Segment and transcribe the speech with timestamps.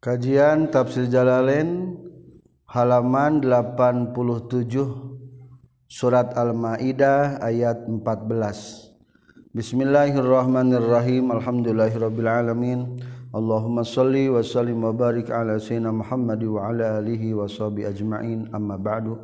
[0.00, 1.92] Kajian Tafsir Jalalain
[2.64, 4.16] halaman 87
[5.92, 8.96] Surat Al-Maidah ayat 14.
[9.52, 11.28] Bismillahirrahmanirrahim.
[11.36, 12.96] Alhamdulillahirabbil alamin.
[13.36, 18.48] Allahumma shalli wa sallim wa barik ala sayyidina Muhammad wa ala alihi wa sahbi ajma'in.
[18.56, 19.20] Amma ba'du.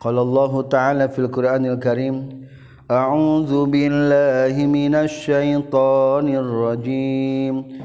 [0.00, 2.48] Qala Allah ta'ala fil Qur'anil Karim
[2.88, 7.84] A'udzu billahi minasy syaithanir rajim.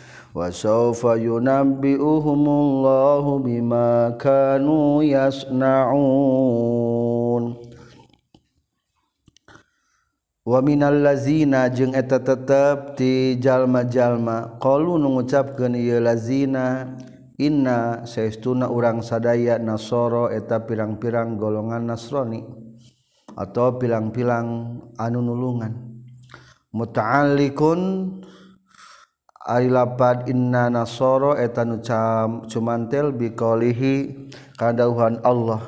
[0.31, 5.99] wasaufa yunabbi'uhumullahu bima kanu yasnaun.
[10.41, 14.57] Wa minal lazina jeung eta tetep ti jalma-jalma.
[14.57, 16.97] Qalu nu ngucapkeun ieu lazina
[17.37, 22.41] inna saestuna urang sadaya nasoro eta pirang-pirang golongan nasrani
[23.37, 25.77] atau pilang-pilang anu nulungan.
[26.71, 27.81] Muta'alliqun
[29.47, 31.81] lapad inna nasoro etan
[32.45, 35.61] cumantel biqalihi kadauhan Allah.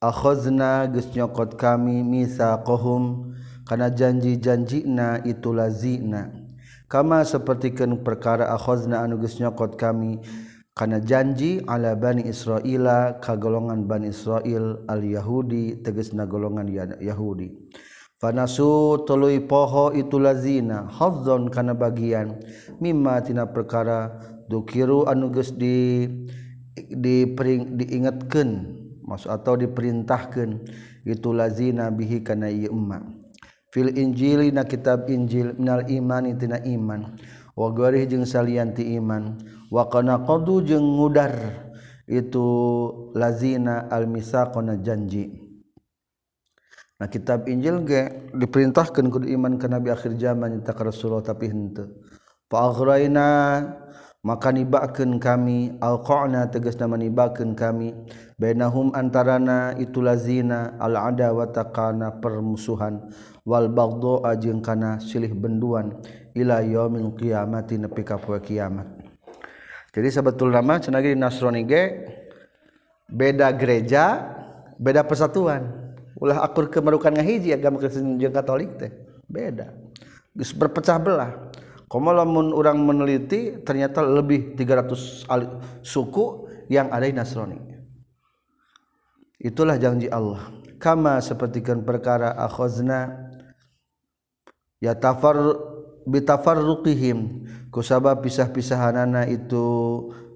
[0.00, 3.32] Akhazna geus nyokot kami mitsaqahum
[3.64, 6.32] kana janji-janjina itu lazina.
[6.86, 10.20] Kama sapertikeun perkara akhazna anu geus nyokot kami
[10.76, 16.68] kana janji ala bani Israila ka golongan bani Israil al Yahudi tegasna golongan
[17.00, 17.72] Yahudi.
[18.16, 22.40] Fanasu tului poho itu lazina Hodzon kana bagian.
[22.80, 24.08] Mima tina perkara
[24.48, 26.08] Dukiru anuges di
[26.96, 28.72] dipering, diingatkan
[29.04, 30.64] Maksud atau diperintahkan
[31.04, 33.04] Itu lazina bihi kana iya umma
[33.68, 37.20] Fil injili na kitab injil Minal imani tina iman.
[37.52, 39.36] Wa garih jeng salianti iman.
[39.68, 41.36] Wa kana qadu jeng ngudar
[42.08, 42.48] Itu
[43.12, 45.45] lazina al-misaqona janji.
[46.96, 51.52] Nah kitab Injil ge diperintahkan kudu iman ke nabi akhir zaman nyata ka Rasulullah tapi
[51.52, 51.92] henteu.
[52.48, 53.28] Fa aghraina
[54.24, 57.92] maka nibakeun kami alqana tegas nama nibakeun kami
[58.40, 63.12] bainahum antarana itu lazina al adawata kana permusuhan
[63.44, 66.00] wal baghdha jeung kana silih benduan
[66.32, 68.88] ila yaumil qiyamati nepi ka poe kiamat.
[69.92, 72.08] Jadi sebetulnya cenah ge Nasrani ge
[73.08, 74.32] beda gereja,
[74.80, 75.85] beda persatuan.
[76.16, 78.92] Ulah akur kemerukan ngahiji agama Kristen jeung Katolik teh.
[79.28, 79.72] Beda.
[80.32, 81.30] Geus berpecah belah.
[81.86, 85.30] Komo lamun orang meneliti ternyata lebih 300
[85.86, 87.58] suku yang ada di Nasrani.
[89.38, 90.50] Itulah janji Allah.
[90.82, 93.30] Kama sepertikan perkara akhazna
[94.82, 95.36] ya tafar
[96.04, 99.64] bitafarruqihim kusabab pisah-pisahanana itu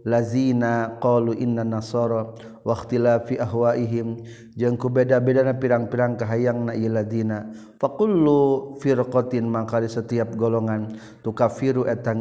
[0.05, 2.35] lazina qalu inna nasara
[2.66, 4.21] waktila fi ahwaihim.
[4.54, 7.48] Jeung ku beda-bedana pirang-pirang kahayang na iladina
[7.81, 10.94] faqullu firqatin mangkali setiap golongan
[11.25, 12.12] tukafiru eta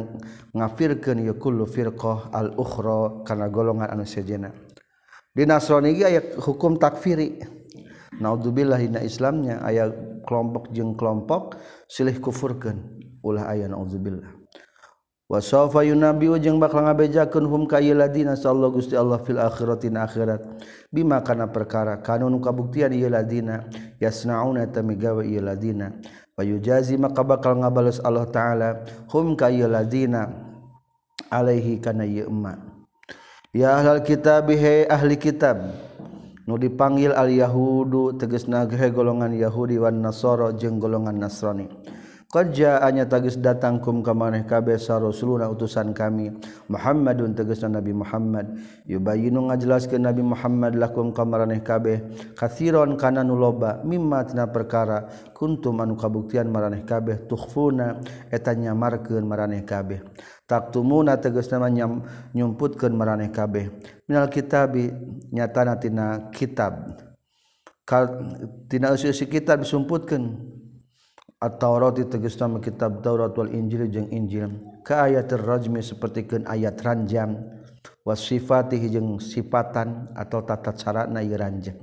[0.56, 4.50] ngafirkeun ya kullu firqah al ukhra kana golongan anu sejenna
[5.36, 7.60] di Nasrani ge aya hukum takfiri.
[8.20, 9.88] Naudzubillah dina Islamnya aya
[10.28, 11.56] kelompok jeung kelompok
[11.88, 13.00] silih kufurkeun.
[13.24, 14.39] Ulah aya naudzubillah
[15.30, 20.42] wasofa yunabi jeung bakal ngabejakeun hum ka ieu ladina sallallahu gusti Allah fil akhiratin akhirat.
[20.90, 23.70] Bima kana perkara kanun kabuktian ieu ladina
[24.02, 25.94] yasnauna tamigawa ieu ladina.
[26.34, 28.82] Wayujazi maka bakal ngabales Allah taala
[29.14, 30.26] hum ka ieu ladina
[31.30, 32.58] alaihi kana ieu emma.
[33.54, 35.62] Ya ahlal kitab he ahli kitab
[36.42, 41.70] nu dipanggil al yahudu tegasna golongan yahudi wan nasara jeung golongan nasrani.
[42.30, 46.30] Qjaanya tagis datang kum kamaneh kabe Rasuluna utusan kami.
[46.70, 48.54] Muhammadun tegesan Nabi Muhammad.
[48.86, 52.06] Yubayinu ngajelas ke Nabi Muhammad lakum kamaraneh kabeh.
[52.38, 55.10] Kathiron kana nuloba mimma tina perkara.
[55.34, 57.26] Kuntum anu kabuktian maraneh kabeh.
[57.26, 57.98] Tukhfuna
[58.30, 59.98] eta nyamarkeun maraneh kabeh.
[60.46, 63.74] Taktumuna tegesna nyam nyumputkeun maraneh kabeh.
[64.06, 64.86] Minal kitabi
[65.34, 66.94] nyatana tina kitab.
[68.70, 70.59] Tina usus kitab disumputkeun.
[71.40, 74.60] At-Taurati tegasna kitab Taurat wal Injil jeung Injil.
[74.84, 77.40] Ka ayat rajmi sapertikeun ayat ranjam
[78.04, 81.80] wasifatihi jeung sifatan atau tata cara na ranjang.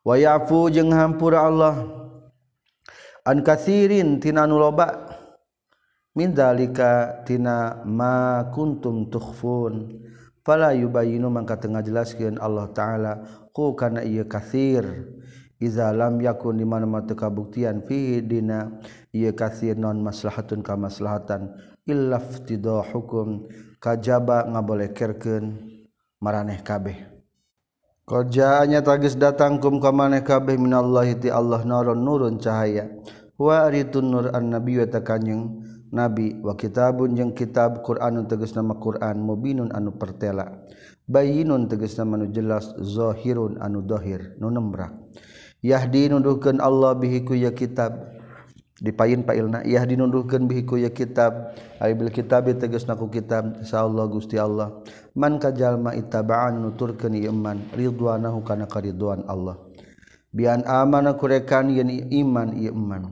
[0.00, 1.84] Wa yafu jeung hampura Allah.
[3.28, 5.04] An katsirin tina nu loba.
[6.16, 10.00] Min zalika tina ma kuntum tukhfun.
[10.40, 13.12] Fala yubayinu mangka tengah jelaskeun Allah taala.
[13.52, 15.12] Ku kana ieu katsir.
[15.62, 18.70] izalam yakun di mana-mana kabuktian fihi dina
[19.12, 21.56] ieu kasir non maslahatun ka maslahatan
[21.88, 23.48] illaftidah hukum
[23.80, 25.56] kajaba ngabolekerkeun
[26.20, 27.16] maraneh kabeh
[28.06, 32.86] Kerjaannya tagis datang kum kamaneh kabeh minallahi ti Allah naron nurun cahaya.
[33.34, 35.58] Wa aritun nur an nabi wa takanyeng
[35.90, 40.54] nabi wa kitabun jeung kitab Qur'anun tegas nama Qur'an mubinun anu pertela.
[41.10, 44.94] Bayinun tegas nama anu jelas zahirun anu dohir nu nembrak.
[45.66, 48.14] Yahdi nuduhkan Allah bihiku ya kitab.
[48.78, 51.58] Dipain pailna Yahdi nuduhkan bihiku ya kitab.
[51.82, 54.78] Aibil kitab tegas naku kitab InsyaAllah gusti Allah.
[55.18, 59.58] Man kajalma itaba'an nuturkan iman Ridwanahu kana karidwan Allah.
[60.30, 63.02] Bian amana kurekan yen iman iman.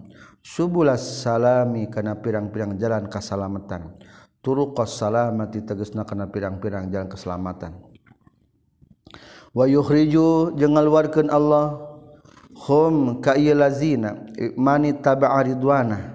[0.44, 3.96] Subulas salami kana pirang-pirang jalan kasalamatan.
[4.44, 7.80] Turuqas salamati tegasna kana pirang-pirang jalan keselamatan.
[9.56, 11.93] Wa yukhriju jeung ngaluarkeun Allah
[12.64, 16.14] hum ka lazina eh, mani taba'a ridwana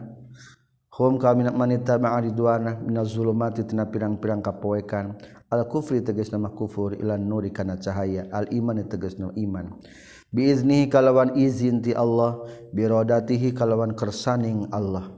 [0.99, 5.15] hum ka min mani taba'a ridwana min zulumati tina pirang-pirang kapoekan.
[5.49, 8.27] Al kufri tegas nama kufur ilan nuri kana cahaya.
[8.29, 9.81] Al iman tegas nama iman.
[10.29, 15.09] Biiznihi kalawan izin ti Allah birodatihi kalawan kersaning Allah.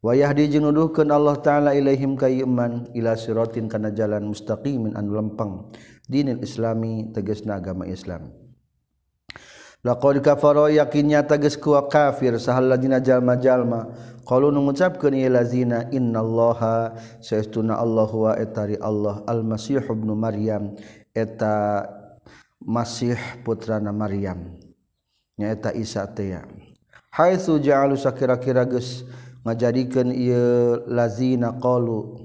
[0.00, 5.74] Wayahdi jeung nuduhkeun Allah taala ilaihim ka iman ila siratin kana jalan mustaqimin anu lempeng.
[6.08, 8.45] Dinil islami tegasna agama Islam.
[9.86, 13.94] laqad kafara yakinnya tegas ku kafir sahal ladina jalma-jalma.
[14.26, 20.74] Qalu nu ngucapkeun ieu lazina innallaha saestuna Allah wa etari Allah almasih ibnu maryam
[21.14, 21.86] eta
[22.58, 23.14] masih
[23.46, 24.58] putrana maryam
[25.38, 26.42] nya eta isa teh
[27.14, 29.06] haitsu ja'alu sakira-kira geus
[29.46, 32.18] ngajadikeun ieu lazina qalu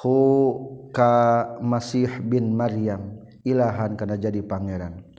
[0.00, 0.16] hu
[0.96, 5.13] ka masih bin maryam ilahan kana jadi pangeran.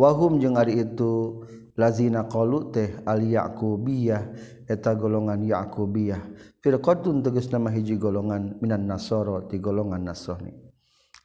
[0.00, 1.44] wahum jeung ari itu
[1.76, 4.32] lazina qalu teh al yaqubiyah
[4.64, 6.22] eta golongan yaqubiyah.
[6.64, 10.70] Firqatun tegas nama hiji golongan minan nasoro ti golongan nasrani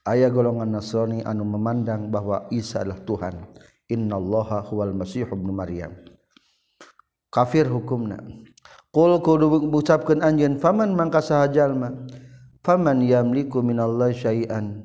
[0.06, 3.36] aya golongan nasrani anu memandang bahwa Isa adalah Tuhan.
[3.86, 5.94] Innallaha huwal masih ibnu maryam.
[7.30, 8.22] Kafir hukumna.
[8.89, 12.07] Qul kudu ucapkeun anjeun faman mangka sahajalma
[12.63, 14.81] faman yamliku minallahi syai'an?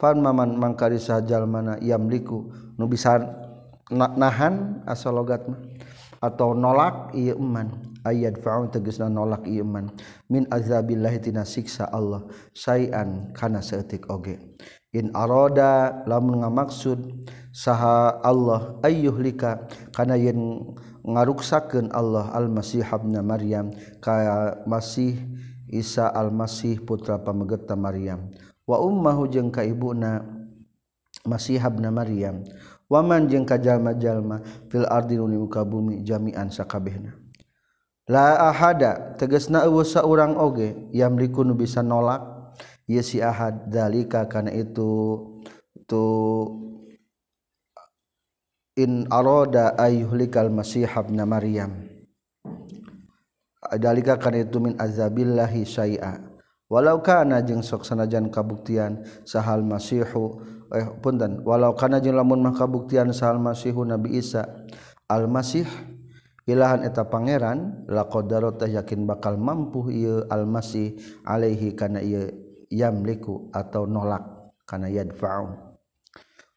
[0.00, 2.48] Faman maman mangkari sahajalmana yamliku.
[2.80, 3.20] nu bisa
[3.92, 5.44] nahan asal logat
[6.20, 7.68] atau nolak iya iman
[8.04, 9.92] ayat faun tegesna nolak iya iman
[10.32, 12.24] min azabillahi tina siksa Allah.
[12.56, 14.40] Sayan kana seetik oge.
[14.90, 16.98] In aroda lamun ngamaksud
[17.54, 20.66] saha Allah ayyuh lika kana yen
[21.06, 23.70] ngaruksakeun Allah al-Masih ibn Maryam
[24.02, 24.18] ka
[24.66, 25.14] Masih
[25.70, 28.34] Isa al-Masih putra pamegeta Maryam.
[28.66, 30.26] Wa ummahu jeung ka ibuna
[31.22, 32.42] Masih ibn Maryam.
[32.90, 37.14] waman jeung kajallma-jalma fil ardinuni muka bumi jami'an sakabehna.
[38.10, 42.26] La ahada tegesna eueuh saurang oge yamliku nu bisa nolak.
[42.90, 45.14] Ieu si ahad dalika kana itu
[45.86, 46.02] tu
[48.74, 51.86] in arada ayyuhlikal masih ibn maryam.
[53.78, 56.18] Dalika kana itu min azabillahi syai'a.
[56.66, 60.42] Walau kana jeung sok sanajan kabuktian sahal masihu
[60.74, 61.42] eh punten.
[61.42, 64.46] Walau kana jeung lamun mah kabuktian sal masihu nabi isa
[65.10, 65.66] al masih
[66.46, 72.30] ilahan eta pangeran la qadarot yakin bakal mampu ieu al masih alaihi kana ieu
[72.70, 74.22] yamliku atau nolak
[74.66, 75.70] kana yadfa'u.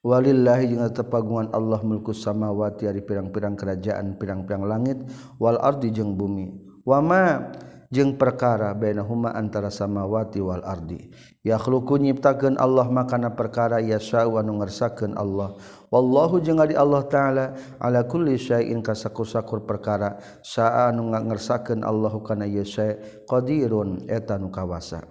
[0.04, 5.00] Walillahi jeung tepagungan Allah mulku samawati ari pirang-pirang kerajaan pirang-pirang langit
[5.40, 6.52] wal ardi jeung bumi.
[6.84, 7.56] Wama
[7.94, 11.14] jeung perkara bainahuma antara samawati wal ardi.
[11.46, 15.54] Yakhluqu nyiptakeun Allah makana perkara yasha wa nu ngersakeun Allah.
[15.94, 17.46] Wallahu jeung ari Allah taala
[17.78, 20.18] ala kulli syai'in kasakusakur perkara.
[20.42, 22.98] Saa nu ngersakeun Allah kana yasha
[23.30, 25.06] qadirun eta nu kawasa.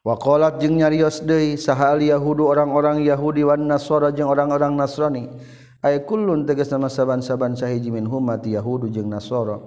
[0.00, 5.30] Wakolat jeung nyarios deui sahal Yahudu orang-orang Yahudi wan Nasara jeung orang-orang Nasrani?
[5.82, 9.58] Ay kullun tegas nama saban-saban sahiji min humati Yahudu jeung Nasara.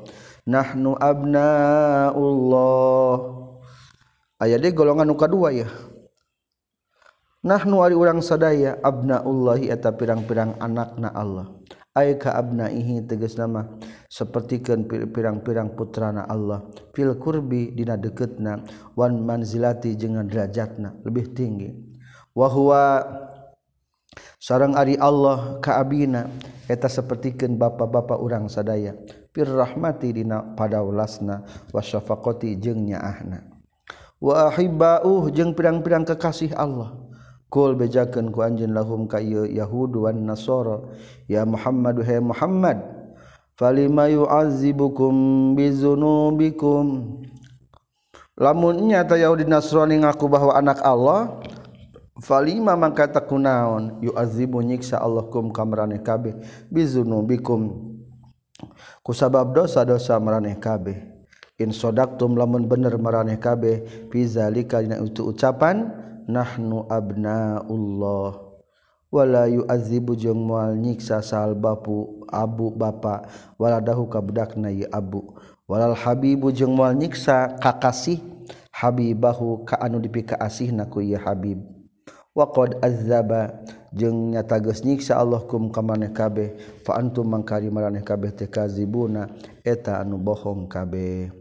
[0.46, 2.14] nahnu abnaullah.
[4.38, 5.66] Aya de golongan nu kadua ya.
[7.46, 11.54] Nahnu ari urang sadaya abnaullahi eta pirang-pirang anakna Allah.
[11.96, 13.70] Ay ka abnaihi tegas nama
[14.10, 16.66] sapertikeun pirang-pirang putrana Allah.
[16.92, 18.66] Fil kurbi dina deketna
[18.98, 21.70] wan manzilati jeung derajatna lebih tinggi.
[22.36, 23.00] Wa huwa
[24.42, 26.28] sareng ari Allah ka abina
[26.68, 28.92] eta sapertikeun bapa-bapa urang sadaya.
[29.36, 31.44] fir rahmati dina pada ulasna
[31.76, 33.44] wasyafaqati jeung nyaahna.
[34.24, 36.96] Wa ahibbauh jeung pirang-pirang kekasih Allah.
[37.52, 40.88] Kul bejakeun ku anjeun lahum ka ieu yahud wan nasara.
[41.28, 42.80] Ya muhammadu he muhammad
[43.60, 47.20] falima yu'azibukum bizunubikum?
[48.40, 51.40] Lamunnya ta yahudi nasrani ngaku bahwa anak Allah
[52.20, 56.40] falima mangka takunaon yu'azibu nyiksa Allah kum kamrane kabeh.
[56.72, 57.95] Bizunubikum.
[59.06, 61.14] ku sabab dosa-dosa maraneh kabeh.
[61.62, 65.94] Insodaktum lamun bener maraneh kabeh fizalika dina itu ucapan
[66.26, 68.42] nahnu abnaullah.
[69.14, 73.30] Wala yu'adzibu jeung moal nyiksa sal bapu abu bapa.
[73.62, 75.38] Wala dahu kabudakna ye abu.
[75.70, 78.20] Walal habibu jeung moal nyiksa kakasih
[78.74, 81.75] habibahu ka anu dipika asihna ku ye habib.
[82.36, 83.64] waqad azzaba.
[83.96, 86.60] Jeung nyata geus nyiksa Allah kum ka maneh kabeh.
[86.84, 89.32] Fa antum mangkari maraneh kabeh teh kazibuna.
[89.64, 91.32] Eta anu bohong kabeh.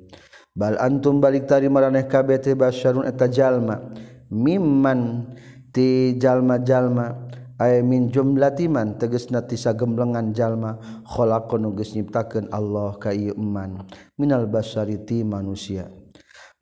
[0.54, 3.90] Bal antum balik tari maraneh kabeh teh basyarun eta jalma.
[4.30, 5.34] Mimman
[5.74, 7.26] ti jalma-jalma.
[7.58, 10.78] Ay min jumlatiman tegasna ti sagemblengan jalma.
[11.10, 13.82] Khalaqan geus nyiptakeun Allah ka ieu iman
[14.14, 15.90] minal basari ti manusia.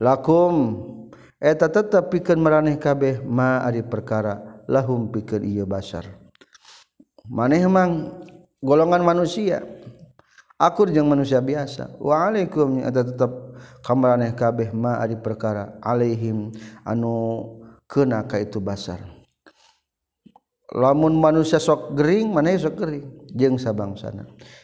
[0.01, 1.02] Lakum.
[1.43, 6.07] eta tetap pikeun maraneh kabeh ma ari perkara lahum pikeun ieu basar.
[7.27, 8.23] Maneh mang
[8.63, 9.59] golongan manusia.
[10.55, 11.99] Akur jeung manusia biasa.
[11.99, 13.31] Wa alaikum eta tetap
[13.83, 16.55] kamaraneh kabeh ma ari perkara alaihim
[16.87, 17.43] anu
[17.91, 19.03] kena ka itu basar.
[20.71, 24.23] Lamun manusia sok gering maneh sok gering jeung sabangsana.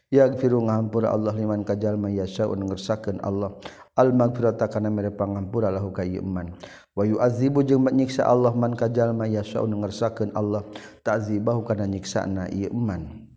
[0.10, 3.54] Yaghfiru ngahampura Allah liman kajalma yashaun ngersakeun Allah.
[4.00, 6.56] Al maghfirata kana mere pangampura lahu ka iman.
[6.96, 10.64] Wa yu'adzibu jeung nyiksa Allah man kajalma yasha ngersakeun Allah.
[11.04, 13.28] Ta'zibahu kana nyiksana ieu iman.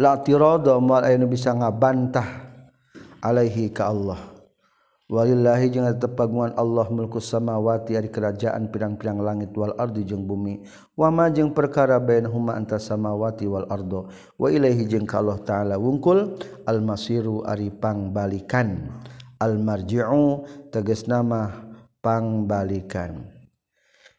[0.00, 2.24] La tirada mal aya bisa ngabantah
[3.20, 4.32] alaihi ka Allah.
[5.12, 10.64] Walillahi jeung tepagungan Allah mulku samawati ari kerajaan pirang-pirang langit wal ardi jeung bumi.
[10.96, 14.08] Wa ma jeung perkara bainahuma anta samawati wal ardo.
[14.40, 18.88] Wa ilaihi jeung ka Allah taala wungkul al masiru ari pangbalikan
[19.42, 21.50] almarji'u tegas nama
[21.98, 23.26] pangbalikan.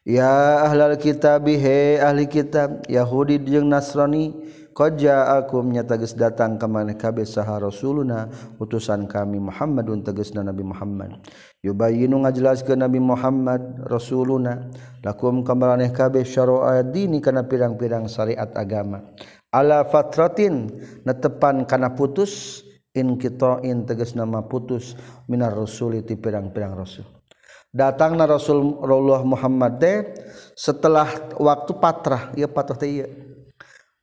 [0.03, 4.35] Ya ahlal kitab he ahli kitab Yahudi jeung Nasrani
[4.75, 8.27] qad ja'akum nyata geus datang ka maneh kabeh saha rasuluna
[8.59, 11.23] utusan kami Muhammadun tegasna Nabi Muhammad.
[11.63, 14.67] Yubayyinu ngajelaskeun Nabi Muhammad rasuluna
[14.99, 19.07] lakum ka maneh kabeh syara'a dini kana pirang-pirang syariat agama.
[19.55, 20.67] Ala fatratin
[21.07, 23.17] netepan kana putus in
[23.89, 24.93] tegas nama putus
[25.25, 27.05] minar rasuli ti pirang-pirang rasul.
[27.73, 30.13] Datangna Rasulullah Muhammad teh
[30.53, 31.09] setelah
[31.41, 32.29] waktu patrah.
[32.37, 33.09] Ieu patrah teh ieu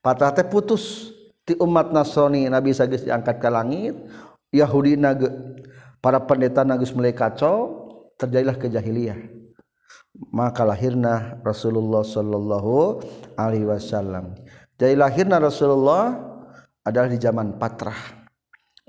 [0.03, 1.15] patah teh putus.
[1.47, 3.95] Ti umat Nasrani Nabi sagis diangkat ke langit
[4.51, 5.31] Yahudi nage
[6.03, 7.87] para pendeta nagus mulai kacau
[8.19, 9.19] terjadilah kejahiliyah.
[10.35, 13.01] Maka lahirna Rasulullah sallallahu
[13.39, 14.35] alaihi wasallam.
[14.77, 16.19] Jadi lahirna Rasulullah
[16.83, 18.20] adalah di zaman patrah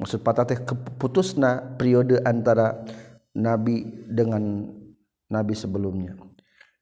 [0.02, 2.82] maksud patah teh keputusna periode antara
[3.38, 4.66] nabi dengan
[5.30, 6.18] nabi sebelumnya.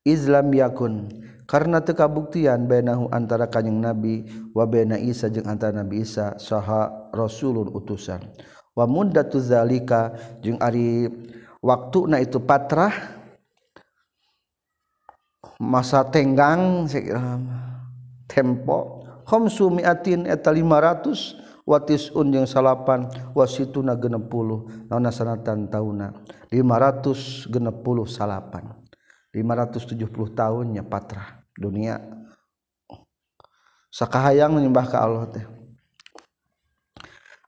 [0.08, 1.12] Islam yakun
[1.44, 4.24] karena tekabuktian benahu antara kanyeng nabi
[4.56, 8.24] wa bena Isa jeung antara nabi Isa saha rasulun utusan.
[8.72, 11.12] Wa muddatu zalika jeung ari
[11.60, 13.20] waktuna itu patrah
[15.60, 16.88] masa tenggang
[18.32, 23.06] tempo khamsu mi'atin eta 500 watis unjung salapan
[23.38, 26.10] wasituna genep puluh naona sanatan tauna
[26.50, 28.74] 500 genep puluh salapan
[29.30, 32.02] 570 tahunnya patrah dunia.
[33.94, 35.46] Sakahayang menyembah ke Allah teh.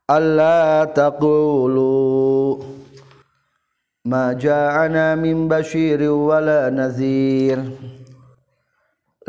[0.06, 2.62] Allah taqulu
[4.06, 7.62] ma ja'ana min basyiri wala nazir.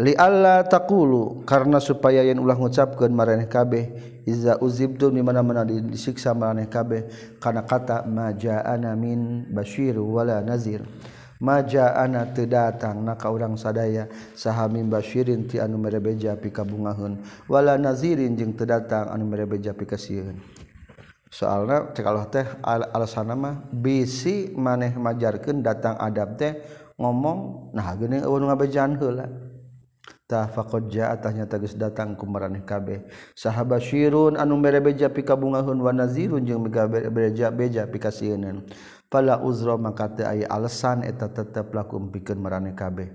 [0.00, 3.92] li Allah takulu karena supaya yang ulah ngucapkan maraneh kabeh
[4.24, 10.80] iza uzibtu di mana mana disiksa maraneh kabeh karena kata majaana min basyir wala nazir.
[11.42, 14.06] Majaana teu datang na ka urang sadaya
[14.38, 17.18] sahamin basyirin ti anu merebeja pika bungahun
[17.50, 20.38] wala nazirin jeung teu datang anu merebeja pika sieun
[21.26, 26.62] soalna cek Allah teh alasanna mah bisi maneh majarkeun datang adab teh
[26.94, 29.51] ngomong nah geuning eueuh ngabejan heula.
[30.32, 33.04] tah faqad ja'atahnya tegas datang ku maraneh kabeh.
[33.36, 36.64] Sahaba syirun anu merebeja pika bungahun wa nazirun jeung
[37.12, 38.64] bereja beja pika sieuneunan
[39.12, 43.12] fala uzra maka teu aya alasan eta tetep laku umpikeun maraneh kabeh.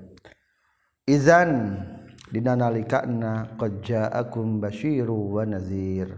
[1.10, 1.82] Izan
[2.30, 6.14] dina nalikana qad ja'akum basyiru wa nazir.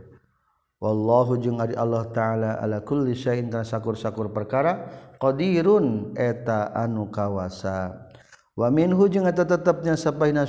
[0.84, 8.09] Wallahu jeung ari Allah taala ala kulli syai'in sakur-sakur perkara qadirun eta anu kawasa.
[8.60, 10.44] wamin hujung atau tetapnya sappaina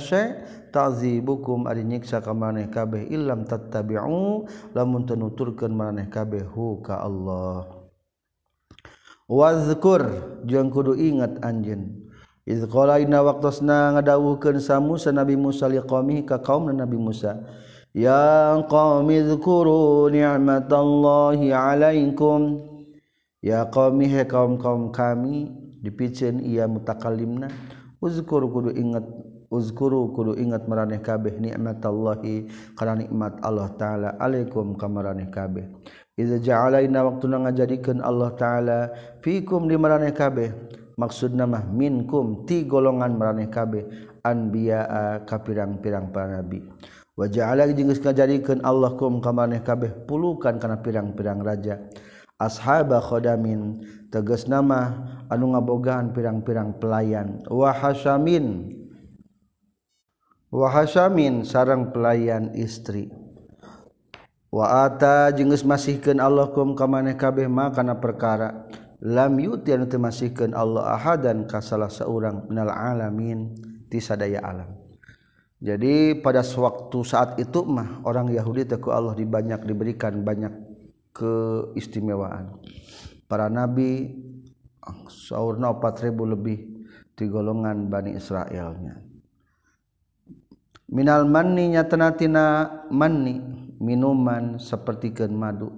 [0.75, 4.43] tazi bukum ari nyiksa ka maneh kabeh ilam tattabi'u
[4.75, 7.87] lamun teu nuturkeun maneh kabeh hu ka Allah.
[9.31, 10.03] Wazkur
[10.43, 12.11] jeung kudu ingat anjeun.
[12.43, 17.39] Iz qala inna waqtasna ngadawuhkeun sa Musa Nabi Musa liqaumi ka kaum Nabi Musa.
[17.95, 22.59] Ya qaumi dzkuru ni'matallahi 'alaikum.
[23.39, 25.47] Ya qaumi he kaum-kaum kami
[25.79, 27.47] dipiceun ia mutakallimna.
[28.01, 29.05] Uzkur kudu ingat
[29.51, 34.09] uzkuru kudu ingat maraneh kabeh nikmatallahi kana nikmat Allah taala.
[34.17, 35.69] Alaikum ka maraneh kabeh.
[36.17, 38.79] Iza ja'alaina waqtuna ngajadikeun Allah taala
[39.21, 40.49] fikum di maraneh kabeh.
[40.95, 43.85] Maksudna mah minkum ti golongan maraneh kabeh.
[44.21, 44.85] Anbiya
[45.25, 46.61] ka pirang-pirang para nabi.
[47.17, 51.77] Wa ja'ala jeung geus ngajadikeun Allah kum ka kabeh pulukan kana pirang-pirang raja.
[52.41, 54.97] Ashaba khodamin tegas nama
[55.31, 57.39] anu ngabogaan pirang-pirang pelayan.
[57.47, 58.75] Wahasamin.
[60.51, 63.07] Wahasamin sarang pelayan istri.
[64.51, 68.67] Waata jengus masihkan Allahkum kamane kabeh makana perkara.
[68.99, 73.55] Lam yuti anu masihkan Allah ahadan ka salah seorang minal alamin
[73.87, 74.77] ti alam.
[75.61, 80.51] Jadi pada sewaktu saat itu mah orang Yahudi teku Allah dibanyak diberikan banyak
[81.13, 82.57] keistimewaan.
[83.29, 84.09] Para nabi
[85.31, 86.59] sauna 4000 lebih
[87.15, 88.99] di golongan Bani Israelnya.
[90.91, 93.39] Minal manni nyatanatina manni
[93.79, 95.71] minuman seperti ke madu.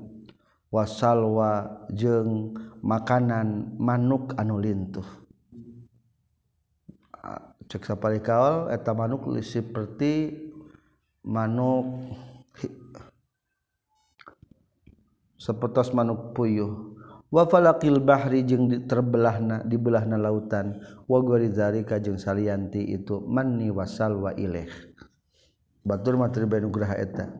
[0.73, 5.05] Wasalwa jeng makanan manuk anu lintuh.
[7.69, 10.33] Cek sapari kaol eta manuk seperti
[11.21, 12.09] manuk
[15.37, 16.92] seperti manuk puyuh.
[17.33, 20.77] wafalakil Bahri jeung terbelahna dibelahna lautan.
[21.09, 24.69] Wagorizarika jeung salianti itu manni wasal wa ilaih.
[25.81, 27.33] Batur materi benu eta.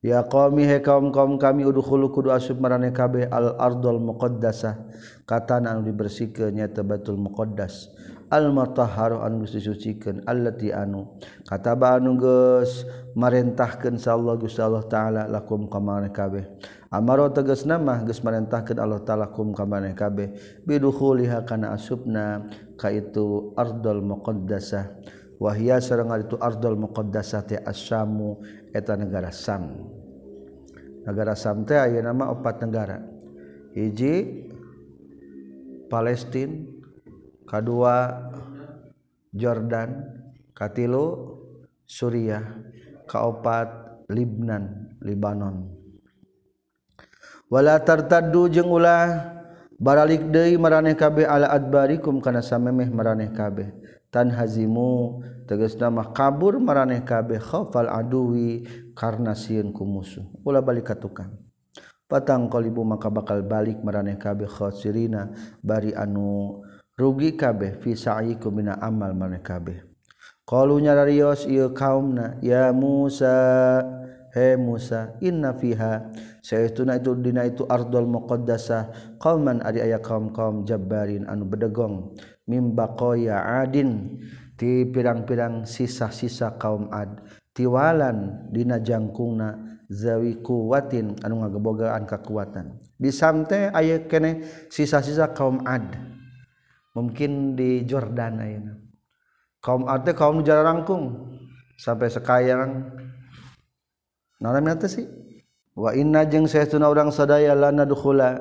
[0.00, 4.76] Ya qaumi he kaum kaum kami udkhulu kudu asub marane kabe al ardul muqaddasah.
[5.28, 7.92] Kata anu dibersihkeun nya batul muqaddas.
[8.32, 11.20] Al matahharu anu geus disucikeun allati anu.
[11.44, 16.48] Kataba anu geus marentahkeun sa Allah Gusti Allah taala lakum kamane kabeh.
[16.90, 20.34] Amaro teges nama geus marentahkeun Allah taala kum ka maneh kabeh
[20.66, 24.98] bidukhuliha kana asubna ka itu ardul muqaddasah
[25.38, 28.42] wahia sareng itu ardul muqaddasah teh asyamu
[28.74, 29.86] eta negara Sam.
[31.06, 32.98] Negara Sam teh ayeuna nama opat negara.
[33.70, 34.50] Hiji
[35.86, 36.58] Palestina,
[37.46, 38.28] kadua
[39.30, 40.10] Jordan,
[40.58, 41.38] katilu
[41.86, 42.42] Suriah,
[43.06, 43.66] kaopat
[44.10, 45.79] Libnan, Libanon.
[47.50, 49.36] wala tartaddu jeung ulah
[49.76, 53.74] baralik deui maraneh kabeh ala adbarikum kana samemeh maraneh kabeh.
[54.10, 60.26] Tan hazimu tegasna mah kabur maraneh kabeh khaufal aduwi karna sieun ku musuh.
[60.42, 61.30] Ulah balik ka tukang.
[62.10, 65.30] Patang qalibu maka bakal balik maraneh kabeh khasirina
[65.62, 66.58] bari anu
[66.98, 69.78] rugi kabeh fi sa'ikum mina amal maraneh kabeh.
[70.42, 73.78] Qalu nyararios ieu kaumna ya Musa
[74.34, 76.10] he Musa inna fiha.
[76.40, 79.16] Saestuna itu dina itu ardul muqaddasah.
[79.20, 82.14] Qauman ari aya kaum-kaum jabbarin anu bedegong
[82.50, 84.18] mim baqaya adin
[84.58, 87.22] ti pirang-pirang sisa-sisa kaum ad
[87.54, 95.94] tiwalan dina jangkungna zawi kuwatin anu ngagebogaan kekuatan di samte aya kene sisa-sisa kaum ad
[96.94, 98.74] mungkin di Jordan ayeuna.
[99.60, 101.36] Kaum ad teh kaum jarangkung
[101.76, 102.99] sampai sekarang
[104.88, 105.06] sih?
[105.76, 105.92] Wa
[106.26, 108.40] jeng saya tun orang sadaya lana duhula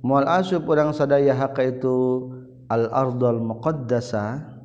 [0.00, 2.26] mual asub orang sadaya haka itu
[2.70, 4.56] al-ardul muqaddasa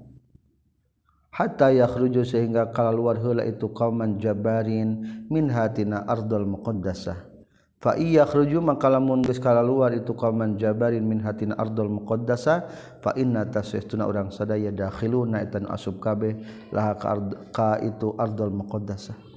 [1.35, 7.35] hatta yakhruju sehingga kalau luar hula itu kauman jabarin min hatina ardul muqaddasa.
[7.75, 12.65] Fa iya khruju maka lamun geus kala luar itu kauman jabarin min hatina ardul muqaddasa
[13.03, 16.39] fa inna tasistuna orang sadaya dakhiluna itan asub kabeh
[16.71, 17.13] laha ka,
[17.51, 19.34] ka itu ardul muqaddasa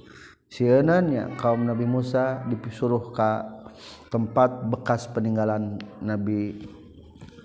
[0.49, 3.31] siannya kaum Nabi Musa disuruh ke
[4.09, 6.65] tempat bekas peninggalan Nabi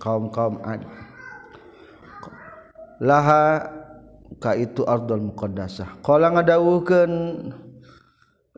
[0.00, 0.82] kaum-kaum Ad.
[3.04, 3.68] Laha
[4.40, 6.00] ka itu ardul muqaddasah.
[6.00, 7.12] Qala ngadawuhkeun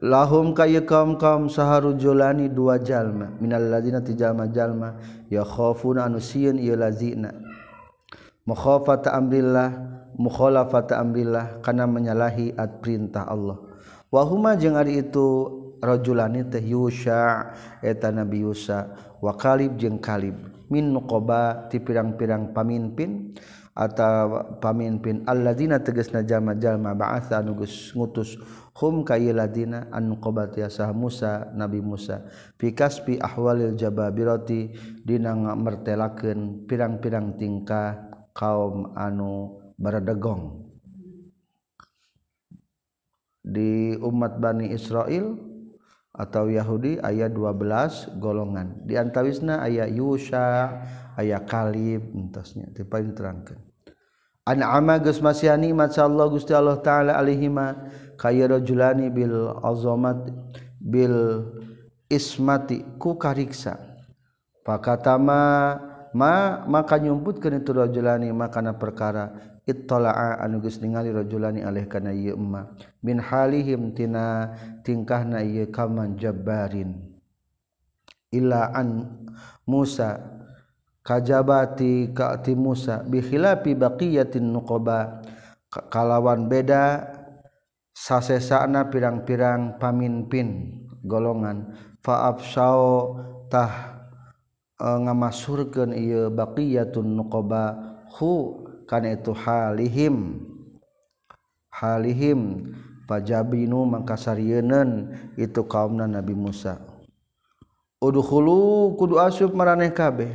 [0.07, 6.79] lahum kaya kaum-kaum saharujulani dua jalma minal ladina ti jalma-jalma ya khafuna anu sieun ieu
[6.79, 7.35] lazina.
[8.47, 9.75] Mukhafata amrillah
[10.15, 13.66] mukhalafata amrillah kana menyalahi at perintah Allah
[14.17, 15.29] wahuma jeung ari itu
[15.85, 17.53] rajulani teh Yusha
[17.85, 18.89] eta Nabi Yusa
[19.21, 20.33] wa Kalib jeung Kalib
[20.73, 23.37] min nuqaba ti pirang-pirang pamimpin
[23.77, 28.41] atau pamimpin alladzina tegasna jalma-jalma ba'atsa anu ngutus
[28.73, 32.25] hum ka an nuqaba tiasa Musa Nabi Musa.
[32.57, 34.73] Fi kasbi ahwalil jababirati
[35.05, 40.66] dina mertelakeun pirang-pirang tingkah kaum anu baradegong.
[43.47, 45.39] di umat Bani Israel
[46.11, 48.83] atau Yahudi ayat 12 golongan.
[48.83, 50.83] Di antawisna ayat Yusha
[51.15, 52.67] ayat Kalib entasnya.
[52.75, 53.63] Itu paling terangkan
[54.47, 60.31] An'ama geus masih nikmat Allah Gusti Allah taala alaihima kaya rajulani bil azamat
[60.79, 61.43] bil
[62.07, 63.75] ismati ku kariksa.
[64.63, 65.43] Pakatama
[66.15, 72.15] ma maka nyumput kana itu rajulani makana perkara ittala'a anu geus ningali rajulani alaih kana
[72.15, 72.71] ieu emma.
[73.03, 74.55] Min halihim tina
[74.87, 76.95] tingkahna ieu kaman jabbarin.
[78.31, 79.19] Illa an
[79.67, 80.23] Musa
[81.03, 85.21] kajabati ka ti Musa bi khilafi baqiyatin nuqaba.
[85.67, 87.05] Kalawan beda
[87.93, 91.75] sasesana pirang-pirang pamimpin golongan.
[92.01, 93.19] Fa'afsao
[93.51, 93.99] tah
[94.79, 97.65] e, ngamasurkeun ieu baqiyatun nuqaba.
[98.17, 100.47] Hu karena itu halihim.
[101.69, 102.73] Halihim
[103.05, 106.81] pajabinu mangkasarieun itu kaumna Nabi Musa.
[108.01, 110.33] Udkhulu kudu asup maraneh kabeh.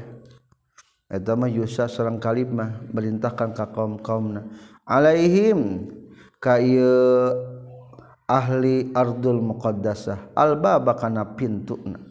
[1.12, 4.48] Eta mah Yusa sareng Kalib mah merintahkan ka kaum-kaumna
[4.88, 5.92] alaihim
[6.40, 7.36] ka ieu
[8.28, 10.32] ahli ardul muqaddasah.
[10.36, 12.11] Albaba kana pintuna.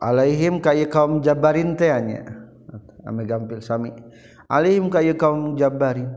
[0.00, 2.24] alaihim kay kaum jabarin tehnya
[3.04, 3.92] ame gampil sami.
[4.48, 6.08] Alaihim kay kaum jabarin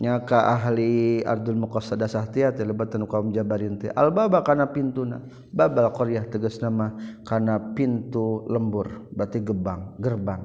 [0.00, 3.92] nyaka ahli ardul muqassada sahtia teh lebatan kaum jabarin teh.
[3.92, 5.24] Albaba kana pintuna.
[5.52, 6.92] Babal qaryah tegas nama
[7.24, 10.44] kana pintu lembur berarti gebang gerbang.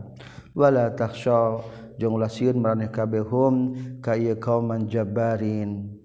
[0.56, 1.60] Wala takhsha
[2.00, 6.00] jeung ulah sieun maraneh kabeh hum ka ieu kaum jabarin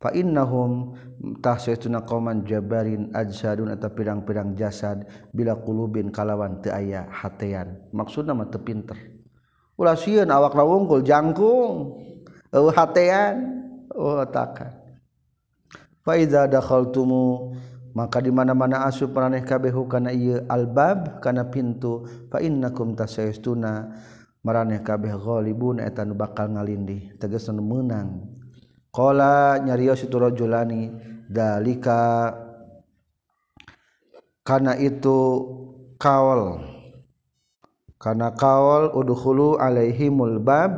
[0.00, 5.04] fa innahum entah seuna koman jabarin ajsadun atau pirang-pirang jasad
[5.36, 7.76] bila kulubin kalawan teu aya hatean.
[7.92, 8.96] Maksudna mah teu pinter.
[9.76, 12.00] Ulah sieun awakna wungkul jangkung.
[12.50, 13.62] Eueuh hatean.
[13.94, 14.80] Oh taka
[16.00, 17.54] fa iza dakhaltumu
[17.92, 23.90] maka di mana-mana asup maraneh kabeh kana ieu albab kana pintu fa innakum tasayastuna
[24.40, 28.30] maraneh kabeh ghalibun eta nu bakal ngalindih tegas nu meunang
[28.94, 30.90] qala nyarios itu rajulani
[31.30, 32.34] dalika
[34.42, 35.46] karena itu
[35.94, 36.66] kaol.
[38.00, 40.72] Karena kaol udhulu alaihimul bab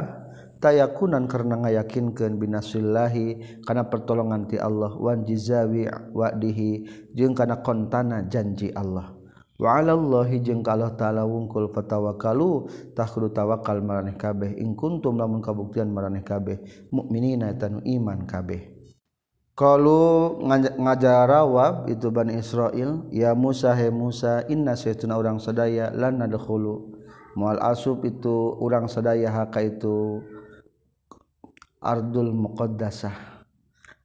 [0.59, 6.71] tayakunan karena ngayakinkeun binasillahi kana pertolongan ti Allah wan jizawi wa'dihi
[7.15, 9.15] jeung kana kontana janji Allah.
[9.55, 12.67] Wa 'alallahi jeung ka Allah taala wungkul fatawakkalu
[12.99, 16.59] tah kudu tawakal maraneh kabeh in kuntum lamun kabuktian maraneh kabeh
[16.91, 18.82] mukminina tanu iman kabeh.
[19.53, 20.41] Kalau
[20.81, 26.99] ngajar rawab itu Bani Israel ya Musa he Musa inna saytuna orang sadaya lan nadkhulu.
[27.33, 30.21] Mual asub itu orang sadaya haka itu
[31.81, 33.33] ardul muqaddasah.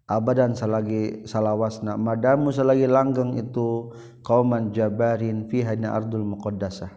[0.08, 3.92] Abadan salagi salawasna madamu salagi langgeng itu
[4.24, 6.88] kauman jabarin fi hanya ardul muqaddasah.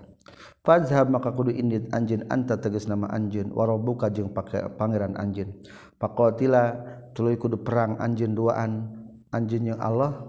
[0.61, 4.29] Fazhab maka kudu indit anjeun anta tegas nama anjeun warabuka jeung
[4.77, 5.57] pangeran anjeun
[5.97, 6.77] faqatila
[7.13, 8.91] tuluy kudu perang anjeun duaan
[9.31, 10.27] anjeun jeung Allah.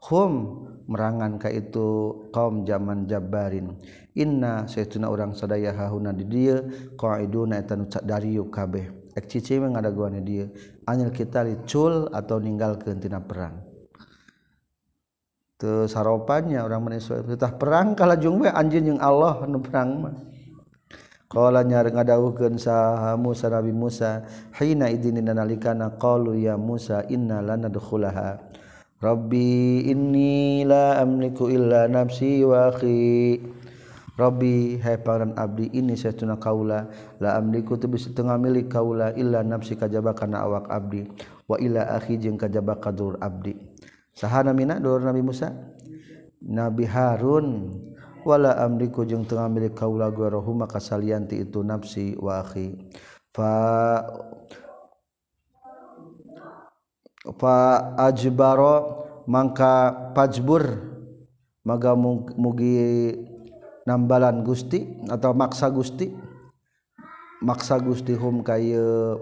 [0.00, 3.76] Hum merangan ka itu kaum zaman Jabarin
[4.16, 6.56] inna saytuna urang sadaya hahuna di dieu
[6.96, 9.12] qaiduna eta nu dariu kabeh.
[9.12, 10.48] Ek cici ngadaguan dieu
[10.88, 13.60] anyel kita licul atau ninggalkeun tina perang.
[15.60, 20.16] Teu saropannya urang manusia perintah perang kalajung we anjeun jeung Allah nu perang mah.
[21.30, 24.26] Qala nyar ngadawuhkeun sa Musa Nabi Musa
[24.58, 25.94] hina idin nalikana?
[25.94, 28.50] Qalu ya Musa inna lanadkhulaha.
[28.98, 33.38] Rabbi inni la amliku illa nafsi wa akhi.
[34.18, 36.90] Rabbi hai pangeran abdi ini sayatuna kaula.
[37.22, 41.06] La amliku tu bisa tengah milik kaula illa nafsi kajaba kana awak abdi.
[41.46, 43.54] Wa ila akhi jeung kajaba kadur abdi.
[44.18, 45.54] Sahana mina dulur Nabi Musa?
[46.42, 47.46] Nabi Harun.
[48.24, 52.76] wala amliku jeung tengah milik kaula guerohuma kasalianti itu nafsi wa akhi.
[53.30, 53.52] Fa
[57.36, 57.56] fa
[58.10, 60.90] ajbaro mangka pajbur
[61.62, 63.14] maga mugi
[63.86, 66.10] nambalan Gusti atau maksa Gusti.
[67.40, 69.16] Maksa Gusti hum kaya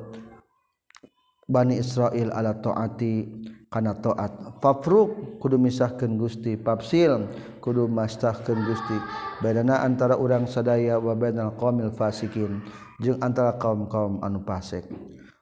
[1.47, 3.25] Bani Israel ala taati.
[3.69, 7.29] kana taat fafruq kudu misahkeun Gusti papsil
[7.61, 8.97] kudu mastahkeun Gusti.
[9.45, 11.55] Bedana antara urang sadaya wa bainal
[11.95, 12.65] fasikin
[12.99, 14.89] jeung antara kaum-kaum anu pasek.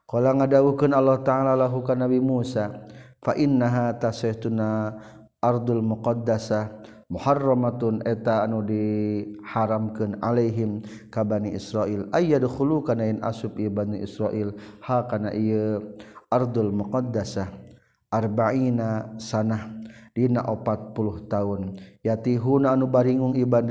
[0.07, 2.87] Qala ngadawuhkeun Allah taala lahu Nabi Musa
[3.19, 4.95] fa innaha tasaytuna
[5.43, 6.79] ardul muqaddasah
[7.11, 12.07] muharramatun eta anu diharamkeun alaihim ka Bani Israil.
[12.15, 15.95] Ayyadkhulu kana in asub Bani Israil ha kana ieu
[16.31, 17.66] ardul muqaddasah.
[18.11, 19.77] arba'ina sanah
[20.17, 21.77] dina 40 tahun.
[22.01, 23.69] Yatihuna anu baringung ibad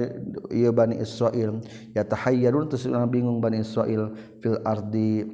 [0.55, 1.59] ieu bani Israil.
[1.91, 5.27] Yatahayyarun tus bingung bani Israil fil ardi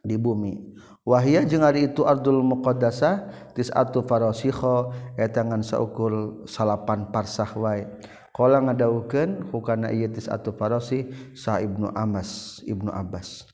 [0.00, 0.72] di bumi.
[1.06, 7.86] Wahia jeung ari itu ardul muqaddasah tisatu farasikha eta ngan saukul salapan parsah wae.
[8.34, 13.46] Qala ngadawukeun hukana ieu tisatu farasi sa ibnu Amas ibnu Abbas.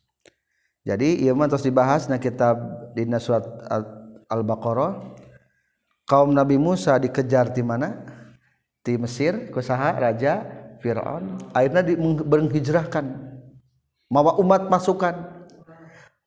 [0.83, 2.59] Jadi ieu mah tos dibahas na kitab
[2.97, 3.47] dina surat
[4.33, 5.12] Al-Baqarah.
[6.09, 7.92] Kaum Nabi Musa dikejar di mana?
[8.83, 10.42] Di Mesir ku saha raja
[10.81, 11.38] Firaun.
[11.53, 11.85] Akhirnya
[12.25, 13.05] berhijrahkan.
[14.09, 15.45] Mawa umat masukan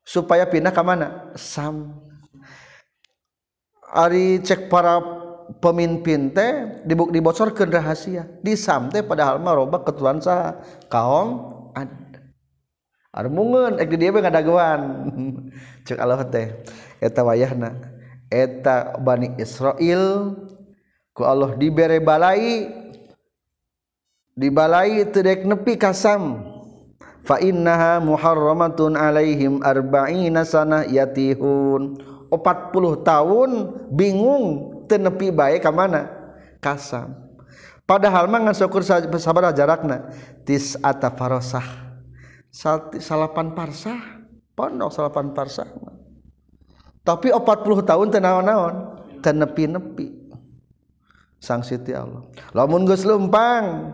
[0.06, 1.34] supaya pindah ke mana?
[1.34, 2.02] Sam.
[3.94, 5.02] Ari cek para
[5.62, 8.26] pemimpin teh dibuk dibocorkan rahasia.
[8.42, 11.56] Di Sam teh padahal mah roba ketulan sah kaum
[13.16, 15.08] ada mungun ek di dia ngadaguan
[15.88, 16.52] cek Allah teh
[17.00, 17.95] eta wayahna
[18.30, 20.36] eta Bani Israel
[21.16, 22.70] ku Allah dibere balai
[24.36, 26.54] dibalai teu nepi kasam.
[27.26, 31.98] Fa innaha muharramatun alaihim arba'ina sanah yatihun.
[32.30, 33.50] 40 tahun
[33.96, 34.46] bingung
[34.92, 36.12] tenepi bae ka mana?
[36.60, 37.16] Kasam.
[37.86, 38.58] Padahal mah ngan
[39.18, 40.10] sabar jarakna
[40.44, 41.86] tis ata farasah
[43.04, 44.24] salapan parsah
[44.56, 45.68] pondok salapan parsah
[47.06, 48.76] tapi 40 tahun teu naon-naon
[49.22, 50.26] teu nepi-nepi
[51.38, 52.26] sang Siti Allah.
[52.58, 53.94] Lamun geus lempang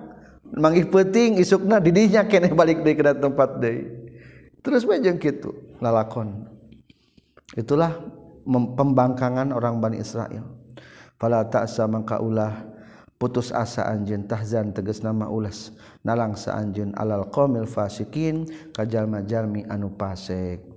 [0.56, 3.92] manggih peting isukna didinya kene balik deui ke tempat deui.
[4.64, 5.52] Terus bajeng kitu
[5.84, 6.48] lalakon
[7.60, 8.00] itulah
[8.48, 10.48] pembangkangan orang Bani Israel.
[11.20, 12.72] Fala ta'sa mangka ulah
[13.22, 15.70] putus asa anjeun tahzan tegas nama ulas
[16.02, 20.71] nalang sa anjeun alal qaumil fasikin kajalma-jalmi anu fasik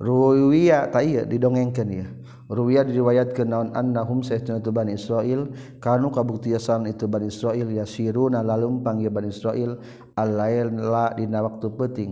[0.00, 2.08] ruwiya ta iya didongengkeun ieu
[2.48, 9.12] ruwiya diriwayatkeun naon annahum sayyidina bani Israil kanu kabuktiasan itu bani Israil yasiruna lalumpang ieu
[9.12, 9.76] bani Israil
[10.16, 12.10] al-laila dina waktu penting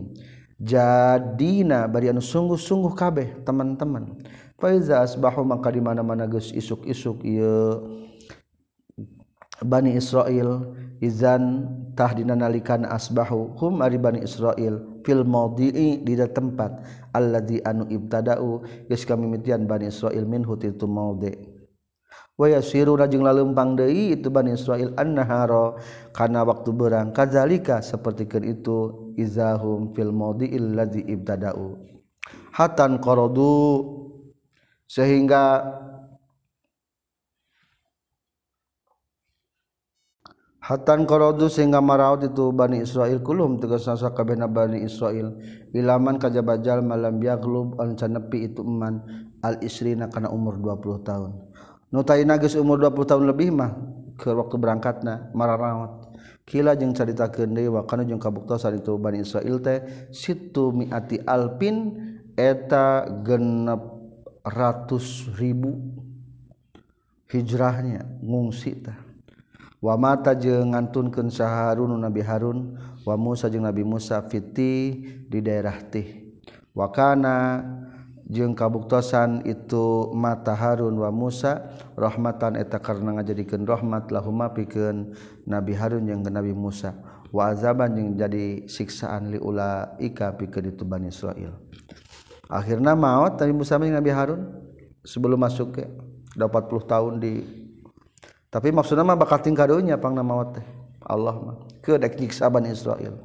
[0.58, 4.18] jadina bari anu sungguh-sungguh kabeh teman-teman.
[4.58, 7.78] Faiza asbahu maka di mana-mana geus isuk-isuk ieu
[9.62, 16.84] bani Israil izan tahdina nalikan asbahu hum ari bani Israil fil maudhi'i di tempat.
[17.16, 18.60] Alladzi anu ibtada'u
[18.92, 21.56] geus kami mitian Bani Israil minhu itu maudhi
[22.38, 25.74] wa yasiru jeung lalempang deui itu Bani Israil annahara
[26.14, 27.10] kana waktu berang.
[27.10, 28.76] Kadzalika sapertikeun itu
[29.18, 31.74] izahum fil maudhi'il ladzi ibtada'u.
[32.54, 33.84] Hatan qaradu
[34.86, 35.66] sehingga
[40.68, 45.32] hatan qaradu sehingga maraot itu Bani Israil kulum tegas nasa kabehna Bani Israil
[45.72, 49.00] ilaman kajabajal malam yaglub an nepi itu eman
[49.40, 51.32] al isrina kana umur 20 tahun.
[51.88, 53.72] Nu taina geus umur 20 tahun lebih mah
[54.20, 56.12] ke waktu berangkatna maraot
[56.44, 61.96] kila jeung caritakeun deui wa kana jeung kabuktosan itu Bani Israil teh situ miati alpin
[62.36, 63.80] eta genep
[64.44, 65.80] ratus ribu
[67.32, 69.07] hijrahnya ngungsi tah.
[69.78, 76.38] wamata je ngantunkeun saharun Nabi Harun wa Musa jeung Nabi Musa fiti di daerah daerahtih
[76.74, 77.62] wakana
[78.28, 85.16] jeung kabuktosan itu mata Harun wa Musa rahmatan eta karena ngajadikeun rahmat lahumma pikeun
[85.48, 86.94] Nabi Harun jeung Nabi Musa.
[87.32, 91.56] Wa azaban jeung jadi siksaan li ulaika pikeun itu Bani Israil.
[92.52, 94.44] Akhirna maot Nabi Musa jeung Nabi Harun
[95.00, 95.84] sebelum masuk ke
[96.36, 96.44] 40
[96.84, 97.57] tahun di
[98.48, 100.66] tapi maksudnya mah bakal tingkah dunya pangna maot teh.
[101.04, 101.56] Allah mah.
[101.84, 103.16] Ke dek nyiksa Bani Israil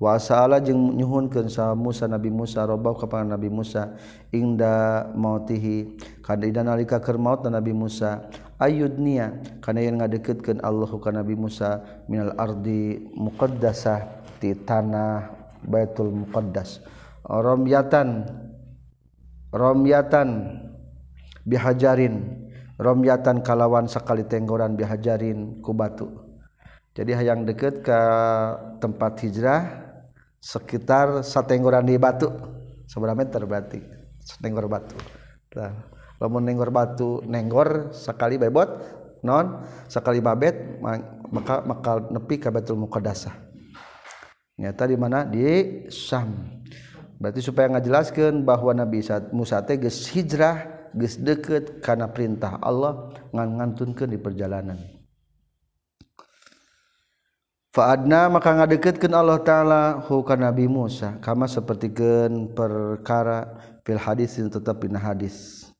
[0.00, 3.92] wa sa'ala jeung nyuhunkeun sa Musa Nabi Musa robau ka Nabi Musa.
[4.32, 6.00] Ingda mautihi.
[6.24, 8.24] Kada ida nalika keur maot Nabi Musa.
[8.56, 11.84] Ayudnia kana yen ngadeukeutkeun Allahu ka Nabi Musa.
[12.08, 16.80] Minal ardi muqaddasah ti tanah Baitul Muqaddas.
[17.28, 18.24] Romyatan
[19.52, 20.28] romyatan
[21.44, 22.39] bihajarin.
[22.80, 26.08] romyatan kalawan sekali tenggoran bihajarin ku batu.
[26.96, 28.00] Jadi hayang deket ke
[28.80, 29.60] tempat hijrah
[30.40, 32.32] sekitar satenggoran di batu.
[32.88, 33.78] Seberapa meter berarti?
[34.42, 34.96] Nenggor batu.
[35.54, 35.76] Nah,
[36.18, 38.68] lamun nenggor batu nenggor sekali bebot
[39.20, 40.80] non sekali babet
[41.30, 43.36] maka maka nepi ke Baitul muqaddasah.
[44.60, 45.24] Nyata di mana?
[45.24, 46.60] Di Syam.
[47.20, 53.48] Berarti supaya ngajelaskeun bahwa Nabi Musa teh geus hijrah geus deukeut kana perintah Allah ngan
[53.58, 54.78] ngantunkeun di perjalanan.
[57.70, 63.54] Faadna maka ngadeketkeun Allah taala hu ka Nabi Musa kama sapertikeun perkara
[63.86, 65.70] fil hadis tetep dina hadis.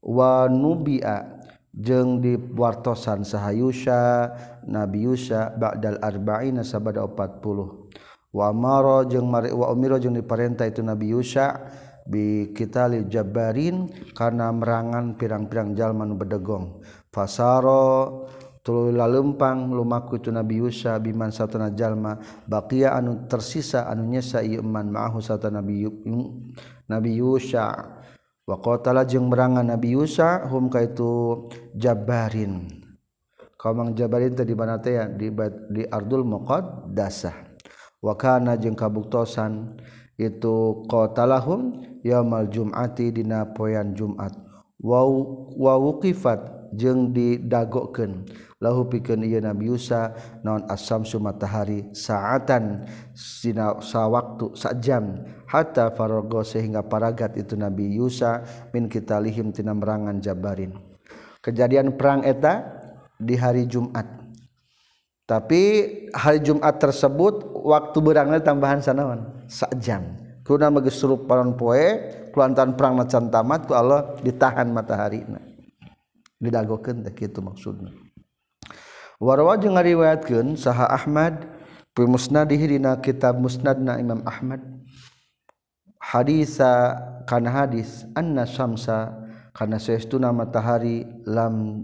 [0.00, 4.30] Wa nubia jeung diwartosan sahayusa
[4.64, 7.90] Nabi Yusa ba'dal arba'ina sabada 40
[8.34, 11.66] wa maro jeung mari wa umira jeung diperintah itu Nabi Yusa
[12.04, 16.84] bikitali Jabarin karena merangan pirang-pirang jalman bedegong.
[17.08, 18.24] Fasaro
[18.64, 22.16] tululah lempang lumaku itu Nabi Yusa biman satana jalma
[22.48, 25.84] bakia anu tersisa anu nyesa iman ma'ahu satana Nabi
[26.88, 28.00] Nabi Yusa.
[28.44, 32.68] Wa qatala jeung merangan Nabi Yusa hum ka itu Jabarin.
[33.56, 35.32] Kamang Jabarin teh di mana teh di
[35.72, 37.56] di Ardul Muqaddasah.
[38.04, 39.80] Wa kana jeung kabuktosan
[40.16, 44.34] itu qatalahum yaumal jum'ati dina poean Jumat.
[44.80, 48.26] Wa wuqifat jeung didagokeun.
[48.64, 52.88] Lahu pikeun ieu Nabi Musa naon as-samsu matahari saatan
[53.44, 58.40] dina sawaktu sajam hatta farago sehingga paragat itu Nabi Musa
[58.72, 60.72] min kitalihim tina merangan Jabarin.
[61.44, 62.64] Kejadian perang eta
[63.20, 64.23] di hari Jumat.
[65.24, 70.20] tapi hari Jumat tersebut waktu berangnya tambahan sanawan sak jam.
[70.44, 75.40] Kuna megesurup panon poe kelantan perang macan tamat ku Allah ditahan matahari na.
[76.36, 77.88] Didagokeun teh kitu maksudna.
[79.16, 81.48] Warwa jeung ngariwayatkeun saha Ahmad
[81.96, 84.60] fi musnadihi dina kitab musnadna Imam Ahmad.
[85.96, 89.16] Hadisa kana hadis anna syamsa
[89.56, 91.80] kana saestuna matahari lam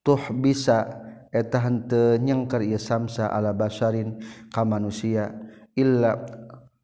[0.00, 1.01] tuh bisa
[1.32, 4.20] etahante nyengker ia samsa ala basarin
[4.52, 5.32] ka manusia.
[5.72, 6.20] Illa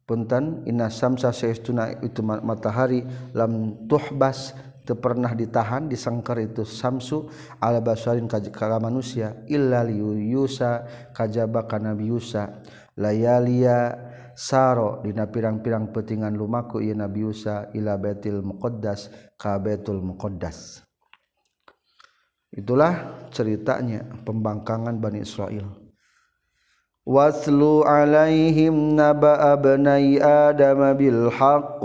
[0.09, 3.05] punten inna samsa seestuna itu matahari
[3.37, 7.29] lam tuhbas teu pernah ditahan disangkar itu samsu
[7.61, 8.41] ala basarin ka
[8.81, 9.37] manusia.
[9.45, 12.65] Illa yusa kajaba kana biusa
[12.97, 14.09] layalia
[14.39, 20.88] saro dina pirang-pirang petingan lumaku ieu nabi Yusa ila Baitul Muqaddas ka Baitul Muqaddas.
[22.49, 25.69] Itulah ceritanya pembangkangan Bani Israel.
[27.05, 31.81] Waslu alaihim naba abnai Adam bil haqq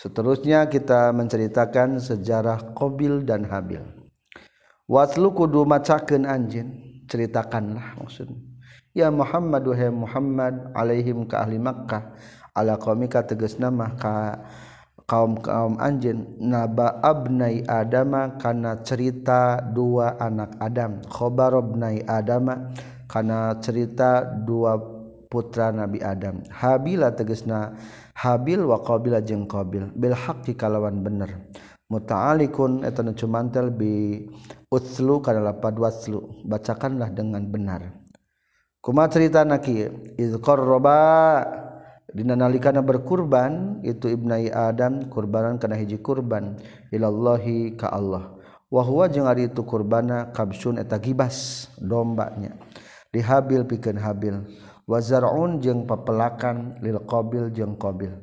[0.00, 3.84] Seterusnya kita menceritakan sejarah Qabil dan Habil.
[4.88, 6.72] Waslu kudu macakeun anjeun,
[7.04, 8.40] ceritakanlah maksudnya.
[8.90, 12.16] Ya Muhammad wahai Muhammad alaihim ka ahli Makkah
[12.58, 14.40] ala qaumika tegasna mah ka
[15.10, 21.02] kaum-kaum anjin naba abnai adama kana cerita dua anak Adam.
[21.10, 22.70] Khobar abnai adama
[23.10, 24.78] kana cerita dua
[25.26, 26.46] putra Nabi Adam.
[26.46, 27.74] Habila tegesna
[28.14, 29.90] Habil wa Qabila jeung Qabil.
[29.98, 31.50] Bil haqqi kalawan bener.
[31.90, 34.22] Muta'alikun eta nu cumantel bi
[34.70, 37.98] utslu kana lapad waslu bacakanlah dengan benar.
[38.78, 41.42] Kuma cerita naki iz qarraba
[42.10, 46.58] dina nalikana berkurban itu ibnai adam kurbanan kana hiji kurban.
[46.90, 48.34] Ilallahi ka Allah.
[48.70, 52.54] Wa huwa jeung ari itu kurbana kabsun eta gibas dombanya.
[53.10, 54.46] Dihabil pikeun habil.
[54.86, 58.14] Wazarun jeung papelakan lil qabil jeung qabil.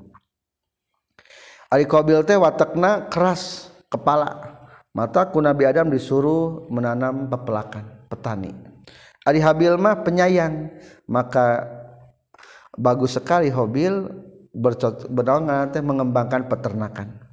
[1.68, 4.56] Ari qabil teh watakna keras kepala.
[4.96, 8.56] Mata ku Nabi Adam disuruh menanam papelakan petani.
[9.28, 10.72] Ari habil mah penyayang
[11.12, 11.77] maka
[12.78, 14.08] bagus sekali hobil
[15.10, 17.26] berdonga teh mengembangkan peternakan.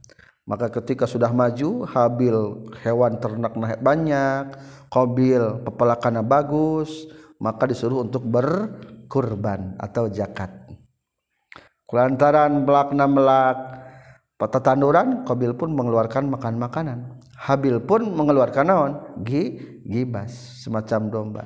[0.44, 4.52] Maka ketika sudah maju habil hewan ternak banyak
[4.92, 7.08] qabil papelakannya bagus
[7.40, 8.76] maka disuruh untuk ber
[9.08, 10.52] kurban atau zakat.
[11.84, 13.56] Kulantaran belakna melak
[14.40, 16.98] peta tanduran Qabil pun mengeluarkan makan makanan
[17.38, 18.92] Habil pun mengeluarkan naon?
[19.20, 21.44] Gi gibas semacam domba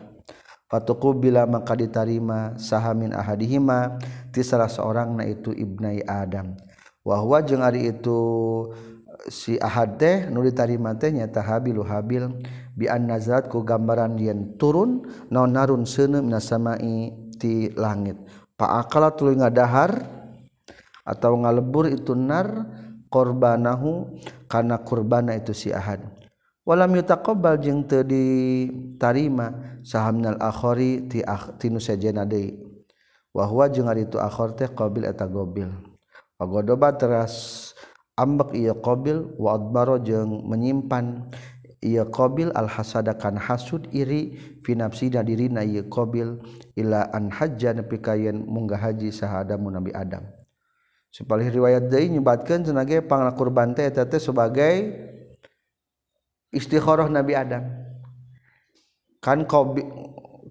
[0.68, 3.96] Fatuku bila maka ditarima sahamin ahadihima
[4.28, 6.52] ti salah seorang na itu ibnai Adam.
[7.00, 8.20] Wahwa jeung ari itu
[9.32, 12.28] si ahad teh nu ditarima teh nyata habilu habil
[12.76, 13.08] bi an
[13.48, 18.20] ku gambaran yen turun naon narun seuneu minasamai ti langit.
[18.52, 20.04] Pa akala tuluy ngadahar
[21.00, 22.68] atau ngalebur itu nar
[23.08, 24.20] korbanahu
[24.52, 26.17] karena kurbana itu si ahad
[26.68, 31.24] walam yutaqabbal jeung teu ditarima sahamnal akhari ti
[31.56, 32.60] tinu sajena deui.
[33.32, 35.72] Wa huwa jeung ari tu akhir teh qabil eta gobil.
[36.36, 37.72] Pagodoba teras
[38.20, 41.32] ambek ieu qabil wa adbaro jeung menyimpan
[41.80, 46.36] ia qabil al hasada kan hasud iri fi nafsina dirina ieu qabil
[46.76, 50.28] ila an hajja nepi kayen munggah haji sahadamu nabi adam.
[51.08, 54.92] Sepalih riwayat deui nyebatkeun cenah ge pangna kurban teh eta teh sebagai
[56.54, 57.64] istikharah Nabi Adam.
[59.18, 59.84] Kan qabil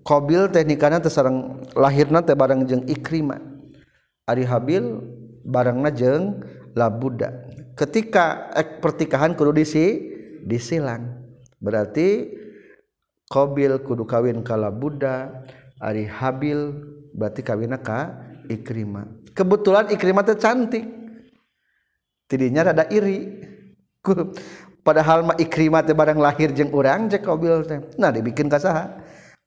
[0.03, 3.39] qabil teknikana teh sareng lahirna teh bareng jeung Ikrimah
[4.27, 5.03] ari Habil
[5.47, 6.43] barengna jeung
[6.77, 7.47] Labuda.
[7.73, 10.13] Ketika ek pertikahan kudu disi
[10.45, 11.25] disilang.
[11.57, 12.37] Berarti
[13.33, 15.41] qabil kudu kawin kala Buddha
[15.81, 16.73] Ari Habil
[17.17, 18.13] berarti kawin ka
[18.45, 20.85] Ikrimah kebetulan Ikrimah teh cantik.
[22.27, 23.41] Tidinya rada iri
[24.87, 27.79] padahal mah ikrimah teh barang lahir jeung urang cek Qabil teh.
[27.99, 28.95] Nah dibikin ka saha?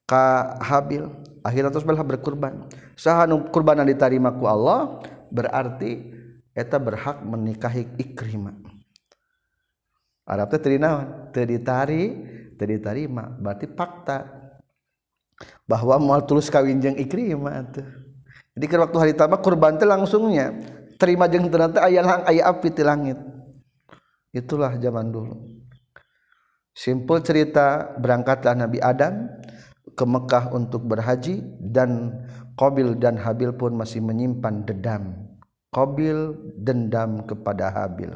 [0.04, 1.08] Ka Habil.
[1.40, 2.68] Akhirnya terus balah berkurban.
[2.92, 5.00] Saha nu kurbanan ditarima ku Allah
[5.32, 6.12] berarti
[6.52, 8.52] eta berhak menikahi ikrimah.
[10.28, 12.12] Arab teh terinawan teu ditari
[12.60, 13.32] teu ditarima.
[13.40, 14.28] Berarti fakta
[15.64, 17.88] bahwa moal tulus kawin jeung ikrimah tuh
[18.52, 20.52] jadi ke waktu hari tama kurban teh langsungnya.
[21.00, 23.16] Terima jeung ternyata ayah ayah api di langit.
[24.30, 25.34] Itulah zaman dulu
[26.74, 29.28] simpel cerita berangkatlah Nabi Adam
[29.94, 32.22] ke Mekah untuk berhaji dan
[32.54, 35.02] Qabil dan Habil pun masih menyimpan dendam
[35.74, 38.14] Qabil dendam kepada Habil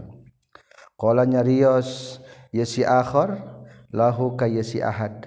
[0.94, 2.22] Kolanya Rios
[2.54, 3.34] Yesi Akhor
[3.90, 5.26] lahu ka Yesi Ahad.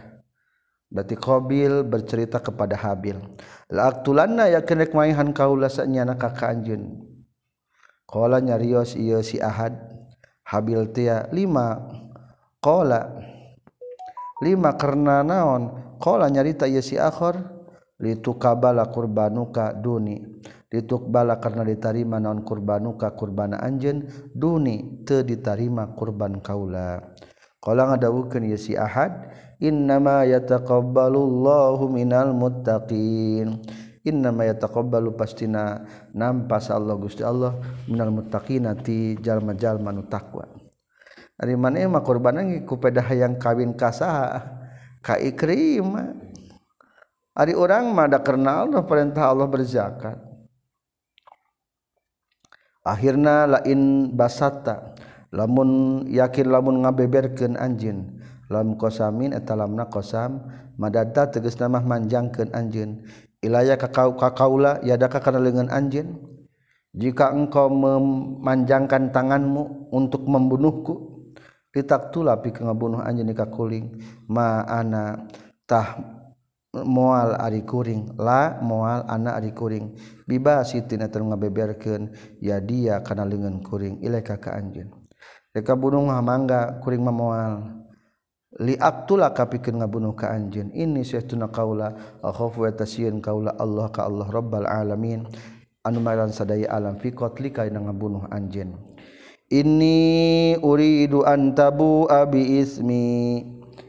[0.88, 3.19] Berarti Qabil bercerita kepada Habil.
[3.67, 7.03] La aktulanna ya kenek maihan kaula sanyana ka anjeun.
[8.07, 9.75] Kolanya Rios ieu si Ahad.
[10.48, 11.76] habil tia lima.
[12.64, 13.04] Kola
[14.41, 15.95] lima karena naon?
[16.00, 17.38] Kola nyarita ya si akhor
[18.00, 20.24] litukabala kurbanuka duni.
[20.68, 27.00] Litukbala karena ditarima naon kurbanuka kurbana anjen duni te ditarima kurban kaula.
[27.64, 29.32] Kola ngadawukeun ya si ahad
[29.64, 33.64] innama yataqabbalullahu minal muttaqin.
[34.06, 37.58] innamaya taqabbalu pastina nampas Allah Gusti Allah
[37.89, 40.45] minal muttaqina ti jalma-jalma nu taqwa
[41.38, 44.41] ari maneh mah kurban ku peda hayang kawin ka saha
[45.06, 46.28] ka ikrimah
[47.38, 50.18] ari urang mah da karena Allah perintah Allah berzakat.
[52.82, 54.95] Akhirna lain basata
[55.30, 60.39] lamun yakin lamun ngabeberkeun anjeun lam kosamin etalamna kosam
[60.80, 63.04] madata tegas nama manjangkeun anjeun.
[63.48, 66.20] ilaya kakau kakaula yadaka kana lengan anjeun?
[66.91, 71.24] Jika engkau memanjangkan tanganmu untuk membunuhku
[71.72, 74.04] ditaktula pi ngabunuh anjeun ka kuling.
[74.28, 75.30] Ma ana
[75.64, 75.95] tah
[76.74, 79.95] moal ari kuring la moal ana ari kuring.
[80.28, 82.12] Bibasitin atuh ngabeberkeun
[82.43, 84.04] ya dia kana lengan kuring.
[84.04, 84.91] Ilaika ka anjeun.
[85.56, 87.86] Reka bunuh mangga kuring mamoal
[88.56, 94.28] liabtula kapikeun ngabunuh ka anjeun ini saytuna qaula akhafu wa tasyin qaula Allah ka Allah
[94.32, 95.28] rabbal alamin.
[95.84, 98.76] Anu maran sadaya alam fi qatlika ina ngabunuh anjeun
[99.48, 103.39] ini uridu antabu abi ismi.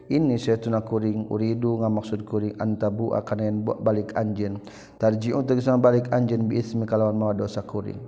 [0.08, 4.56] Ini saytuna kuring uridu ngamaksud kuring antabu akan yang balik anjeun
[5.36, 8.00] untuk sama balik anjeun bi ismi kalawan mawa dosa kuring.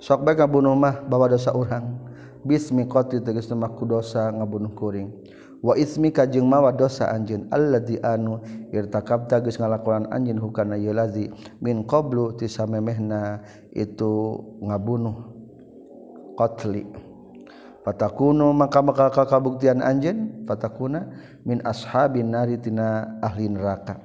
[0.00, 2.07] Sok bae ngabunuh mah bawa dosa urang.
[2.44, 5.10] bismi qati tegas nama ku dosa ngabunuh kuring.
[5.58, 8.38] Wa ismi kajeng mawa dosa anjeun alladzi anu
[8.70, 10.94] irtakab geus ngalakonan anjeun hukana ieu
[11.58, 13.42] min qablu tisamemehna
[13.74, 15.34] itu ngabunuh
[16.38, 16.86] qatli.
[17.82, 21.10] Patakunu maka maka kabuktian anjeun fatakuna
[21.42, 23.98] min ashabin nari tina ahli neraka.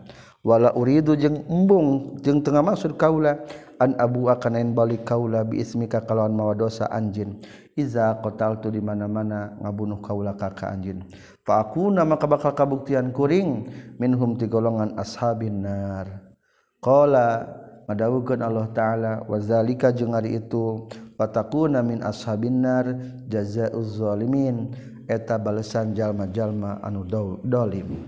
[0.44, 3.46] Wala uridu jeung embung jeung tengah maksud kaula
[3.80, 7.40] an abu akan balik kaula biismika kalawan mawa dosa anjin.
[7.74, 11.02] Iza kotal tu di mana-mana ngabunuh kaula kaka anjin.
[11.42, 13.66] Fa aku nama bakal kabuktian kuring
[13.98, 16.34] minhum ti golongan ashabin nar.
[16.78, 17.50] Qala
[17.90, 20.86] madawukeun Allah taala wazalika jeung ari itu
[21.18, 22.86] fatakuna min ashabin nar
[23.26, 24.76] jazaa'uz zalimin.
[25.04, 27.04] Eta balesan jalma-jalma anu
[27.44, 28.08] dolim.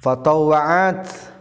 [0.00, 1.31] Fatawa'at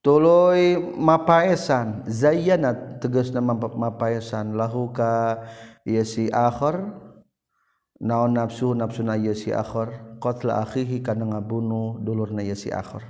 [0.00, 4.56] tuloy mapaesan zayyana tegas nama mapaesan.
[4.56, 5.44] Lahu ka
[5.84, 6.80] ieu si akhir
[8.00, 13.04] naon nafsu nafsuna ieu si akhir qatla akhihi kana ngabunuh dulurna ieu si akhir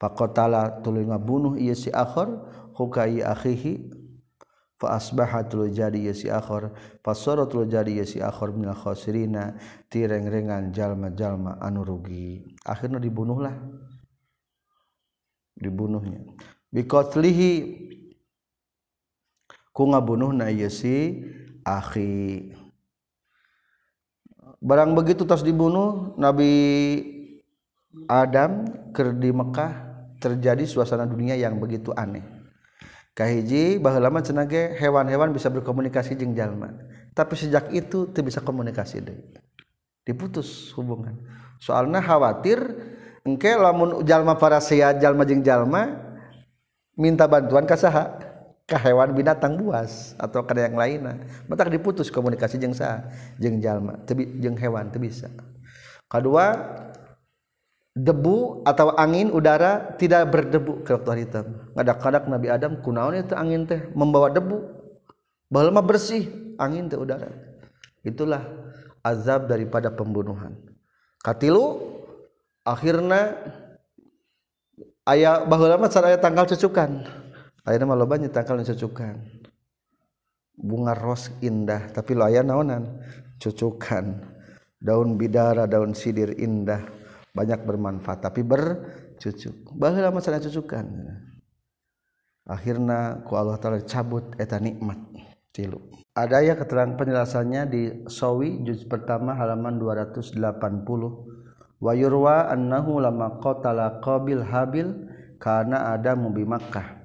[0.00, 2.28] faqatala tuluy ngabunuh ieu si akhir
[2.76, 4.00] huka ieu akhihi.
[4.80, 6.72] Fa asbaha tuluy jadi ieu si akhir
[7.04, 9.60] fasara tuluy jadi ieu si akhir minal khasirina.
[9.92, 12.48] Tireng-rengan jalma-jalma anu rugi.
[12.64, 13.60] Akhirna dibunuhlah.
[15.60, 16.24] Dibunuhnya.
[16.72, 17.52] Biqatlihi
[19.70, 21.22] ku ngabunuhna ieu si
[21.62, 22.56] akhi.
[24.60, 26.52] Barang begitu tas dibunuh Nabi
[28.08, 29.72] Adam ker di Mekkah
[30.20, 32.24] terjadi suasana dunia yang begitu aneh.
[33.16, 36.72] Kahiji bahwa lama cenage hewan-hewan bisa berkomunikasi jeng jalma.
[37.12, 39.18] Tapi sejak itu tidak bisa komunikasi deh
[40.10, 41.14] diputus hubungan.
[41.60, 42.58] Soalnya khawatir
[43.26, 45.96] engke lamun jalma parasia jalma jeung jalma
[46.96, 48.16] minta bantuan ka saha
[48.64, 51.18] ka hewan binatang buas atau ka yang lainna
[51.50, 53.08] mata diputus komunikasi jeung saha
[53.40, 55.28] jeung jalma teu jeung hewan teu bisa.
[56.10, 56.58] Kedua
[57.94, 61.46] debu atau angin udara tidak berdebu ke dokter hitam.
[61.74, 63.78] Ngadak-kadak Nabi Adam kunaon itu angin teh?
[63.94, 64.58] Membawa debu.
[65.50, 67.30] Bahwa mah bersih angin teh udara.
[68.02, 68.42] Itulah
[69.06, 70.58] azab daripada pembunuhan.
[71.22, 71.89] Katilu
[72.70, 73.34] akhirnya
[75.10, 77.02] ayah bahwa lama ayah tanggal cucukan.
[77.66, 79.42] Akhirnya malah banyak tanggal cucukan.
[80.60, 83.02] Bunga ros indah tapi lo ayah naonan?
[83.42, 84.22] Cucukan.
[84.80, 86.86] Daun bidara daun sidir indah.
[87.34, 89.74] Banyak bermanfaat tapi bercucuk.
[89.74, 90.86] Bahwa masalah cucukan.
[92.48, 94.98] Akhirnya ku Allah taala cabut eta nikmat
[95.54, 95.78] tilu
[96.20, 100.34] ada ya keterangan penjelasannya di Sawi juz pertama halaman 280
[101.80, 105.08] wa yurwa annahu lama qatala qabil habil
[105.40, 107.00] karena ada mubi Makkah.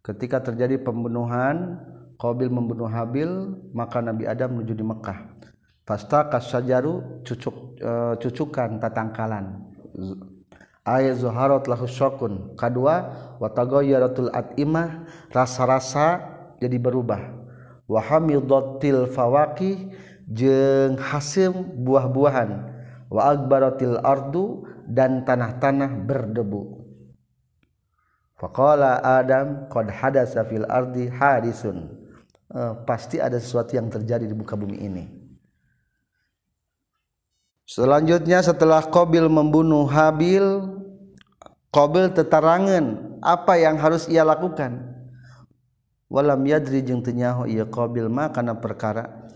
[0.00, 1.76] Ketika terjadi pembunuhan
[2.20, 5.40] Qabil membunuh Habil maka Nabi Adam menuju di Mekah
[5.88, 9.66] pasta kasajaru cucuk uh, cucukan tatangkalan.
[10.86, 12.54] Ayat zuharat lahu syokun.
[12.54, 13.10] Kedua
[13.42, 16.22] watagoyaratul atimah rasa-rasa
[16.62, 17.20] jadi berubah.
[17.90, 19.90] Wahamidotil fawaki
[20.30, 21.50] jeng hasil
[21.82, 22.69] buah-buahan
[23.10, 26.86] wa akbaratil ardu dan tanah-tanah berdebu.
[28.38, 32.00] Faqala adam qad hadasa fil ardi hadisun.
[32.50, 35.04] Uh, pasti ada sesuatu yang terjadi di muka bumi ini.
[37.62, 40.42] Selanjutnya setelah Qabil membunuh Habil,
[41.70, 44.82] Qabil tetarangan apa yang harus ia lakukan.
[46.10, 49.29] Walam yadri jeung teu nyaho ieu Qabil ma kana perkara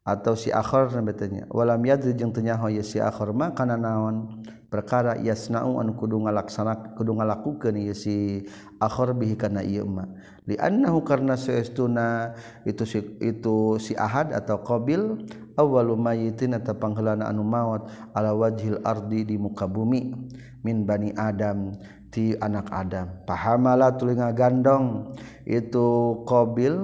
[0.00, 4.40] atau si akhir betanya walam yadri jeung teu nyaho ye si akhir mah kana naon?
[4.70, 8.46] Perkara yasna'u an kudu ngalaksana kudu ngalakukeun ye si
[8.78, 10.06] akhir bihi kana ieu mah
[10.46, 15.26] li annahu karna saestuna itu si itu si ahad atau qabil
[15.58, 20.14] awwalu mayitin eta pangheulana anu maot ala wajhil ardi di muka bumi
[20.62, 21.74] min bani adam
[22.14, 23.10] ti anak adam.
[23.26, 25.18] Pahamala tuluy ngagandong
[25.50, 26.78] itu qabil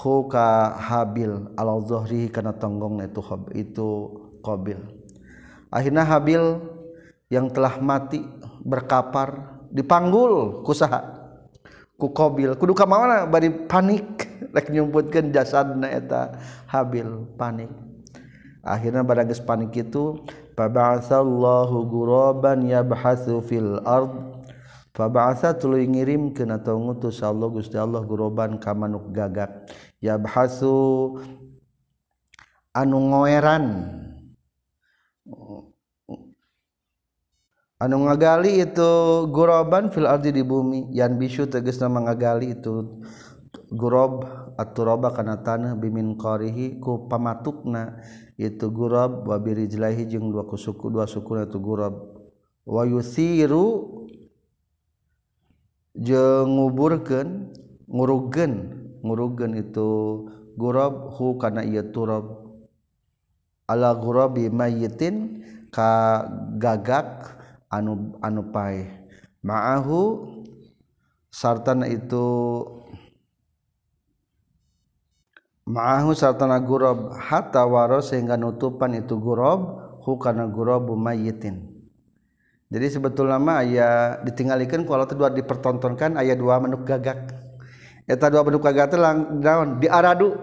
[0.00, 3.20] huka habil ala zuhri kana tonggong itu
[3.52, 3.88] itu
[4.40, 4.80] qabil.
[5.68, 6.58] Akhirnya habil
[7.28, 8.24] yang telah mati
[8.64, 11.04] berkapar dipanggul kusaha
[12.00, 12.56] ku qabil.
[12.56, 14.26] Kudu ka mana bari panik
[14.56, 17.70] rek nyumputkeun jasadna eta habil panik.
[18.64, 20.20] Akhirnya pada geus panik itu
[20.56, 24.40] faba'atsallahu guraban yabhatsu fil ard.
[24.90, 29.70] Faba'atsa tuluy ngirimkeun atau ngutus Allah Gusti Allah guroban ka manuk gagak
[30.00, 31.16] yabhasu
[32.72, 33.64] anu ngoeran.
[37.80, 38.92] Anu ngagali itu
[39.32, 40.92] guroban fil ardi di bumi.
[40.92, 43.00] Yan bisu tegesna mangagali itu
[43.72, 44.28] gurob
[44.60, 48.04] aturoba kana tanah bimin qarihi ku pamatukna.
[48.36, 52.20] Itu gurob wa jelahi jeung dua kusuku dua suku itu gurob.
[52.68, 53.96] Wa yusiru
[55.96, 57.56] jeung nguburkeun
[57.88, 59.88] ngurugeun ngurugen itu
[60.56, 62.50] gurab hu kana ieu turab.
[63.70, 66.26] Ala gurabi mayyitin ka
[66.58, 67.38] gagak
[67.70, 68.90] anu anu pae
[69.46, 70.26] ma'ahu
[71.30, 72.26] sartana itu
[75.70, 79.60] ma'ahu sartana gurab hatta waro sehingga nutupan itu gurab
[80.02, 81.70] hu kana gurabu mayyitin.
[82.70, 87.39] Jadi sebetulnya mah aya ditinggalikan kalau itu dua dipertontonkan ayat dua menuk gagak.
[88.06, 89.80] eta dua bentuk kagatelang naon?
[89.80, 90.36] Diaradu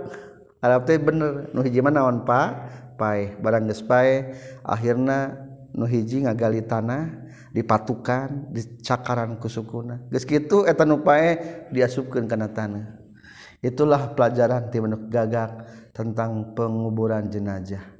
[0.61, 1.53] Arab teh bener.
[1.53, 4.33] Nu hiji mah naon pa pae barang geus pae
[4.65, 5.37] akhirna
[5.77, 10.01] nu hiji ngagali tanah dipatukan dicakaran ku sukuna.
[10.09, 11.37] Geus kitu eta nu pae
[11.73, 12.97] diasupkeun kana tanah.
[13.61, 17.97] Itulah pelajaran ti bentuk gagak tentang penguburan jenajah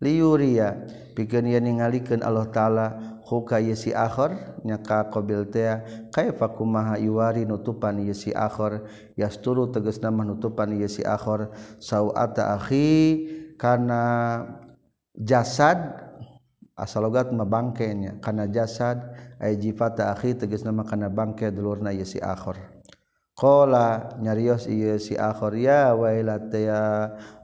[0.00, 0.76] liuria
[1.16, 2.86] pikeun yen ningalikeun Allah taala
[3.26, 5.82] huka yesi akhir nyaka qabil teh
[6.14, 8.86] kaifa kumaha iwari nutupan yesi akhir
[9.18, 11.50] yasturu tegasna nutupan yesi akhir
[11.82, 13.26] sauata akhi
[13.58, 14.02] kana
[15.18, 16.06] jasad
[16.78, 19.02] asalogat mabangkenya kana jasad
[19.42, 22.75] ay jifata akhi tegasna kana bangke dulurna yesi akhir
[23.36, 26.82] Kola nyarios iya si akhor ya wailata ya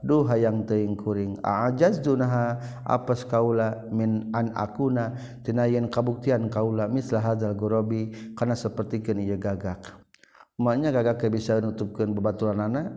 [0.01, 2.57] duha yang teingkuring ajaz dunaha
[2.89, 5.13] apes kaula min an akuna
[5.45, 9.85] tina yen kabuktian kaula mislah hadzal gorobi kana sapertikeun ieu gagak.
[10.57, 12.89] Maknya gagak ke bisa nutupkeun babaturan anak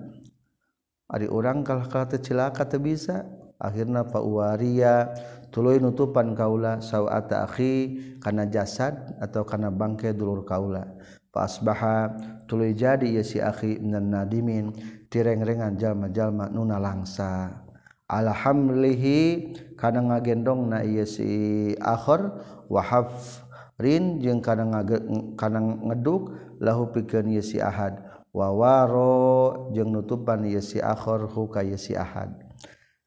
[1.12, 3.28] ari urang kalah kata cilaka teu bisa.
[3.60, 5.12] Akhirna fa uwaria
[5.52, 10.96] tuluy nutupan kaula sawata akhi kana jasad atau kana bangke dulur kaula.
[11.36, 12.16] Asbaha
[12.46, 14.72] tuluy jadi ya si akhi minan nadimin
[15.10, 17.66] tireng-rengan jalma-jalma nuna langsa
[18.06, 22.30] alhamlihi kana ngagendong na ieu si akhir
[22.70, 24.86] wa hafrin jeung kana
[25.34, 28.02] kana ngeduk lahu pikeun ieu si ahad.
[28.36, 32.36] Wa waro jeung nutupan ieu si akhir hu ka ieu si ahad.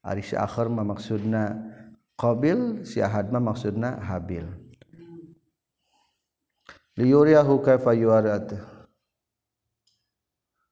[0.01, 1.53] Ari si akhir mah maksudna
[2.17, 4.49] qabil si ahad mah maksudna habil.
[6.97, 8.57] Liyuriyahu kaifa yuarat.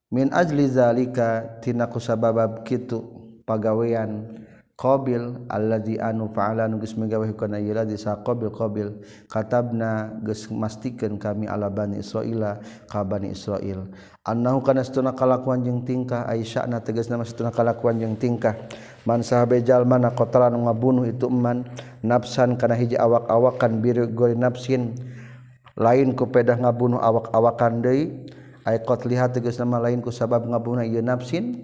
[0.07, 3.03] min ajli zalika tina kusababab kitu
[3.43, 4.39] pagawean
[4.77, 11.17] qabil alladzi anu fa'ala nu geus megawe kana ieu di saqabil qabil katabna geus mastikeun
[11.17, 13.89] kami ala bani israila ka bani israil.
[14.21, 18.53] Annahu kana satuna kalakuan jeung tingkah aisyah na tegasna satuna kalakuan jeung tingkah.
[19.07, 21.65] Man sahabe jalma na qatalan ngabunuh itu man
[22.05, 24.93] nafsan kana hiji awak-awakan bir gori nafsin.
[25.73, 28.29] Lain ku pedah ngabunuh awak-awakan deui
[28.83, 31.63] kot lihat tegas nama lain ku sabab ngabuna ieu nafsin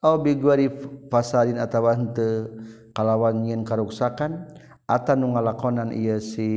[0.00, 0.72] aw biguari
[1.12, 2.48] fasadin atawa henteu
[2.96, 4.48] kalawan nyin karuksakan
[4.88, 6.48] atan nu ngalakonan ieu si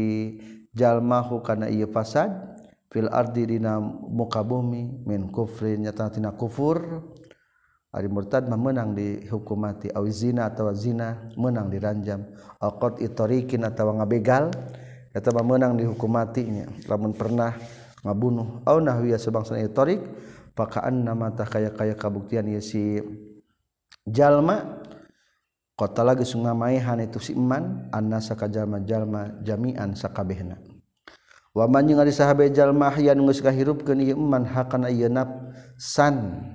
[0.71, 2.31] jalma hu kana ieu fasad
[2.87, 7.03] fil ardi dina muka bumi min kufrin nyata tina kufur.
[7.93, 12.25] Ari murtad mah meunang di hukum mati aw zina atawa zina meunang diranjam
[12.57, 14.49] aqad itariqin atawa ngabegal
[15.13, 17.53] eta mah meunang di hukum matinya lamun pernah
[18.03, 20.03] ngabunuh au nahwiya sebangsa ieu tarik
[20.53, 22.99] pakaan nama tah kaya kaya kabuktian ieu si
[24.05, 24.83] jalma
[25.79, 30.61] qatala geus ngamaihan itu si iman annasa ka jalma-jalma jami'an sakabehna.
[31.53, 35.09] Wa man jeung ari sahabe jalma hayang geus kahirupkeun ieu iman hakana ieu
[35.77, 36.49] san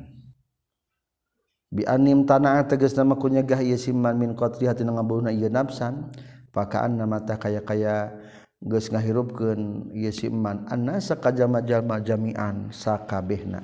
[1.68, 6.11] bi anim tanah tegas nama kunyagah ieu si iman min qatri hatina ngabunuhna ieu nafsan
[6.51, 8.11] pakaan nama tah kaya kaya
[8.59, 13.62] geus ngahirupkeun ieu si iman annasa kajama-jalma jami'an sakabehna?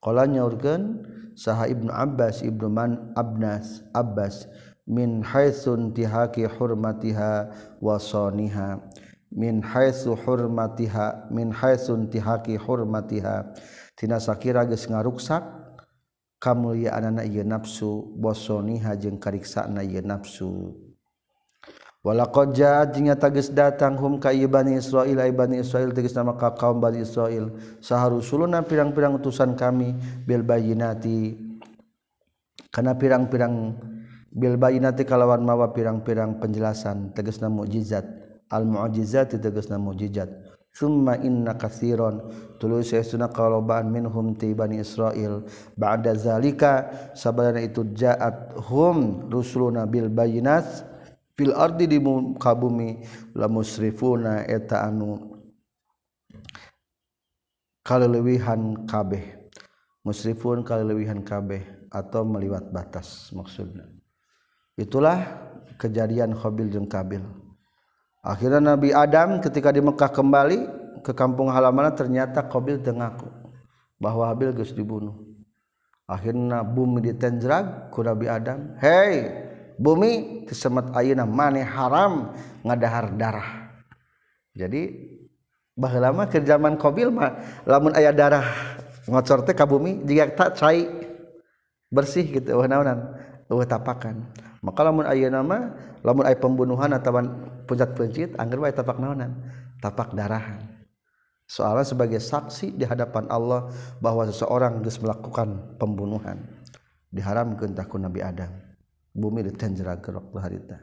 [0.00, 1.04] Qala nyaurkeun
[1.36, 4.48] saha ibnu abbas ibnu man abnas abbas
[4.84, 7.48] min haitsun tihaki hurmatiha
[7.80, 8.80] wa soniha
[9.34, 13.56] min haitsu hurmatiha min haitsun tihaki hurmatiha.
[13.96, 15.42] Tina sakira geus ngaruksak
[16.38, 20.83] kamulyaanan ieu nafsu bosoniha jeung kariksana ieu nafsu.
[22.04, 27.48] Nya tagis datang hum kaibani Israil Bani Israil nama kaum Bani Israil
[27.80, 29.96] saharusulunan pirang-pirang utusan kami
[30.28, 31.32] Bilbayinati
[32.68, 33.54] karena pirang-pirang
[34.34, 38.02] Bilbayinati kalawan mawa pirang-pirang penjelasan tegesna mukjizat.
[38.50, 40.26] Almu'jizat tegesna mukjizat.
[40.74, 45.46] Summa inna katsiron tuluy sayasuna kalobaan minhum ti Bani Israil
[45.78, 50.10] ba'da zalika sabana itu ja'at hum rusuluna bil
[51.34, 53.02] fil ardi di muka bumi
[53.34, 55.38] la musrifuna eta anu
[57.84, 59.44] kalelewihan kabeh.
[60.04, 63.88] Musrifun kalelewihan kabeh atau meliwat batas maksudnya.
[64.76, 65.22] Itulah
[65.80, 67.24] kejadian Khabil jeung Kabil.
[68.20, 70.58] Akhirnya Nabi Adam ketika di Mekah kembali
[71.00, 73.32] ke kampung halaman ternyata Qabil tengaku
[73.96, 75.14] bahwa Habil geus dibunuh.
[76.04, 79.43] Akhirnya bumi ditenjrag ku Nabi Adam hei
[79.78, 83.50] bumi kesemet Auna maneh haram ngadahar darah.
[84.54, 84.90] Jadi
[85.74, 86.78] bah lama ke zaman
[87.10, 87.30] mah
[87.66, 88.46] lamun ayah darah
[89.10, 90.88] ngocorte ka bumi jika tak cair
[91.90, 92.54] bersih gitu
[93.66, 94.30] tapakan.
[94.64, 97.20] Maka lamun aya nama lamun aya pembunuhan atau
[97.68, 99.36] puncak pencit anggar tapak naonan
[99.82, 100.62] tapak darahan.
[101.44, 103.68] Soalnya sebagai saksi di hadapan Allah
[104.00, 106.40] bahwa seseorang harus melakukan pembunuhan
[107.12, 108.73] diharamkan takut Nabi Adam
[109.14, 110.82] bumi ditanjragerok ku harita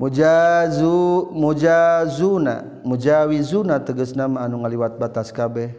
[0.00, 5.70] mujazu mujazuna mujawizuna tegas nama anu ngaliwat batas kabeh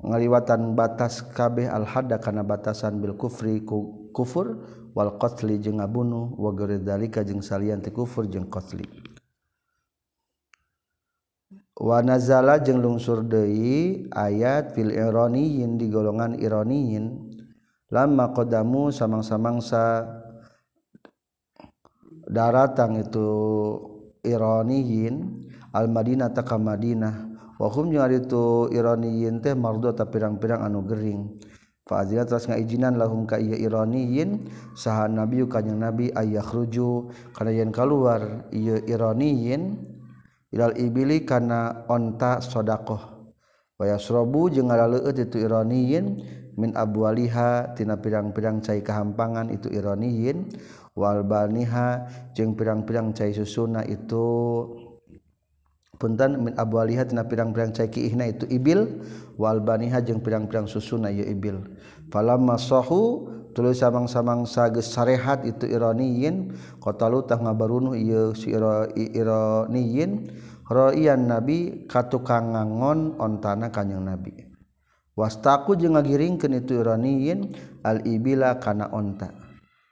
[0.00, 4.62] ngaliwatan batas kabeh al-hada kana batasan bil kufri ku kufur
[4.94, 8.86] wal qatli jeung ngabunuh wa dalika jeung salian ti kufur jeung qatli
[11.74, 17.33] wa nazala jeung lungsur deui ayat fil ironiyin di golongan ironiyin
[17.94, 20.02] lama kodamu samang-samangsa
[22.26, 23.30] daratang itu
[24.26, 27.30] ironiyin al Madinah taka Madinah.
[27.62, 31.38] Wahum jeung ari tu ironiyin teh mardota pirang-pirang anu gering.
[31.86, 37.70] Fa'adzina teras ngaijinan lahum ka iya ironiyin saha nabi kanyang nabi ayah ruju kana yang
[37.70, 39.84] kaluar iya ironiin
[40.50, 43.30] ilal ibili kana onta sodakoh.
[43.78, 46.24] Wayasrobu jeung ngalaleut itu ironiin
[46.54, 50.50] min abwaliha tina pirang-pirang cai kehampangan itu ironiin
[50.94, 54.26] wal baniha jeung pirang-pirang cai susuna itu
[55.98, 59.02] punten min abwaliha tina pirang-pirang cai kiihna itu ibil
[59.34, 61.62] wal baniha jeung pirang-pirang susuna ieu ibil.
[62.10, 68.50] Falamma sahu tuluy samang-samang sageus sarehat itu ironiin qatalu tah ngabarunuh ieu si
[69.14, 70.30] ironiin
[70.70, 74.53] roian nabi katukang ngangon ontana kanjing nabi
[75.14, 79.30] wastaku jeung ngagiringkeun itu iraniyin al ibila kana onta.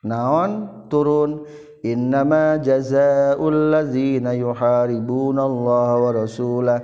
[0.03, 0.85] Naon?
[0.91, 1.47] Turun
[1.87, 6.81] innama jazaul ladzina yuharibunallah wa rasulah.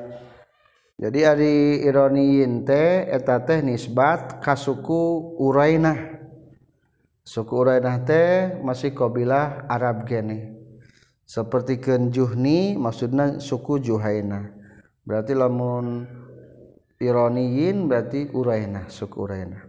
[0.99, 1.55] Jadi ari
[1.87, 6.19] ironiyin teh eta teh nisbat ka suku Urainah.
[7.23, 10.59] Suku Urainah teh masih kabilah Arab gene
[11.29, 14.49] seperti kenjuhni maksudnya suku Juhaina
[15.05, 16.09] berarti lamun
[16.99, 19.63] ironiyin berarti Urainah suku Urainah.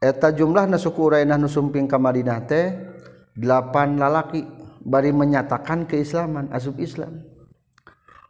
[0.00, 2.72] Eta jumlah nasuku Urainah nusumping ke Madinah teh
[3.36, 4.44] delapan lalaki
[4.80, 7.20] bari menyatakan keislaman asup Islam.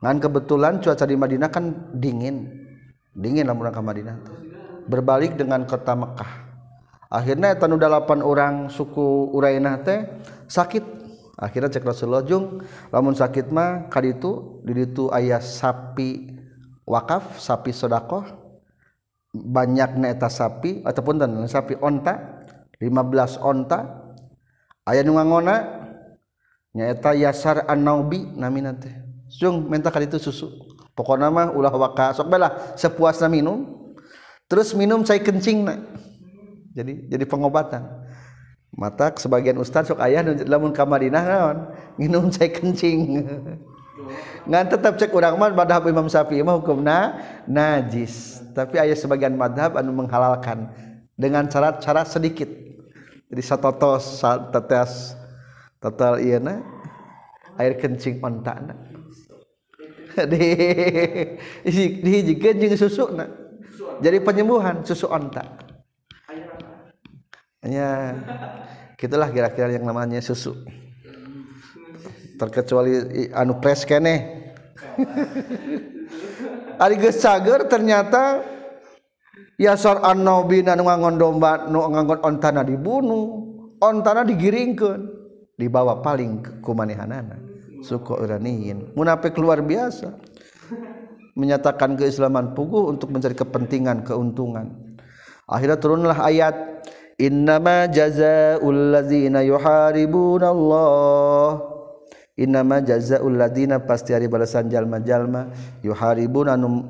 [0.03, 2.49] Ngan kebetulan cuaca di Madinah kan dingin.
[3.15, 4.37] Dingin lamun ke Madinah teh.
[4.91, 6.51] Berbalik dengan kota Mekah.
[7.11, 10.07] Akhirnya eta nu delapan orang suku Urainah teh
[10.47, 11.03] sakit.
[11.41, 12.61] Akhirnya cek Rasulullah jung
[12.93, 16.40] lamun sakit mah kaditu di ditu ayah sapi
[16.91, 18.27] wakaf sapi sodakoh
[19.31, 22.43] banyak neta sapi ataupun dan sapi onta
[22.83, 23.79] 15 onta.
[24.89, 25.87] Ayah nungangona
[26.75, 28.91] nyaeta yasar anaubi namina teh.
[29.31, 30.51] Jung minta kali itu susu.
[30.99, 33.87] Pokoknya mah ulah waka sok bela sepuasna minum
[34.51, 35.79] terus minum saya kencing na.
[36.75, 37.87] jadi jadi pengobatan.
[38.75, 41.59] Mata sebagian ustaz sok ayah lamun ka Madinah naon
[42.01, 42.99] minum saya kencing.
[44.47, 48.45] ngan tetap cek urang mah madhab Imam Syafi'i mah hukumna najis.
[48.53, 50.71] Tapi ayah sebagian madhab anu menghalalkan
[51.15, 52.49] dengan syarat-syarat sedikit.
[53.31, 55.15] Jadi satotos tetes
[55.79, 56.61] total iya na
[57.61, 58.75] air kencing ontak na.
[60.27, 63.31] Di di jeung susu na.
[64.03, 65.71] Jadi penyembuhan susu ontak
[67.65, 68.17] ya
[68.97, 70.57] gitulah kira-kira yang namanya susu
[72.41, 74.41] terkecuali anu pres kene
[76.81, 78.41] Ari geus cager ternyata
[79.61, 83.45] yasar annabina nu ngangon domba nu ngangon ontana dibunuh
[83.85, 85.01] ontana digiringkeun
[85.61, 87.37] dibawa paling ku manehanana
[87.85, 90.17] suku uraniin munafik luar biasa.
[91.37, 94.99] Menyatakan keislaman puguh untuk mencari kepentingan keuntungan.
[95.47, 96.85] Akhirnya turunlah ayat
[97.17, 101.80] innama jazaa'ul ladzina yuharibuna Allah
[102.41, 105.53] Innama jazaul ladina pasti hari balasan jalma-jalma.
[105.85, 106.89] Yuharibun anu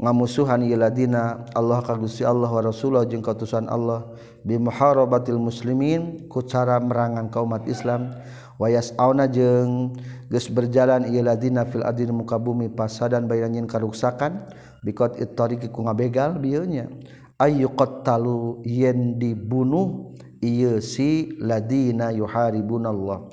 [0.00, 1.44] ngamusuhan ieu ladina.
[1.52, 4.08] Allah ka Gusti Allah wa Rasulullah jeung kautusan Allah.
[4.48, 8.16] Bi muharabatil muslimin ku cara merangan kaum umat Islam.
[8.56, 9.92] Wa yas'auna jeung
[10.32, 14.48] geus berjalan ieu ladina fil adin muka bumi pasadan bayanyin karuksakan.
[14.80, 16.88] Biqat ittariqi ku ngabegal bieu nya
[17.36, 23.28] ayyuqattalu yen dibunuh ieu si ladina yuharibunallah.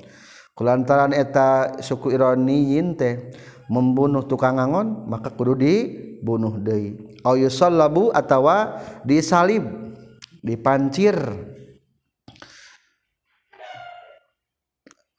[0.56, 3.28] Kulantaran eta suku Iraniyin teh
[3.68, 6.96] membunuh tukang angon maka kudu dibunuh deui.
[7.20, 9.68] Au yusallabu atawa disalib,
[10.40, 11.12] dipancir.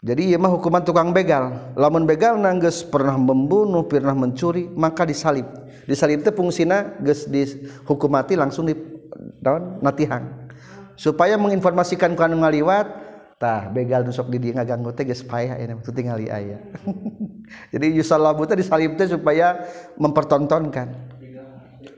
[0.02, 1.74] Jadi ieu mah hukuman tukang begal.
[1.78, 5.46] Lamun begal na geus pernah membunuh, pernah mencuri, maka disalib.
[5.86, 8.74] Disalib teh fungsina geus dihukum mati langsung di
[9.38, 10.50] daun natihang.
[10.98, 13.07] Supaya menginformasikan ku anu ngaliwat
[13.38, 16.58] tah begal nusok di dia ngaganggu teh geus payah ini itu tinggal aya.
[17.74, 19.62] Jadi yusallabu teh disalib teh supaya
[20.02, 21.14] mempertontonkan.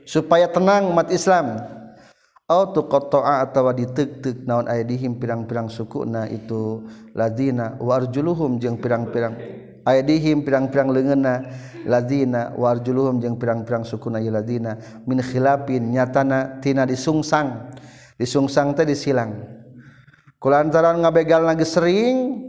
[0.04, 1.60] Supaya tenang umat Islam.
[2.50, 6.84] Au tuqatta'a atawa ditek-tek naon aya dihim pirang-pirang sukuna itu.
[7.16, 9.38] Lazina wa arjuluhum jeung pirang-pirang
[9.86, 11.34] aya dihim pirang-pirang leungeunna
[11.88, 14.76] lazina wa arjuluhum jeung pirang-pirang sukuna ieu lazina.
[15.08, 17.72] Min khilafin nyatana tina disungsang.
[18.18, 19.59] Disungsang teh disilang.
[20.48, 22.40] Lantaran ngabegal lagi sering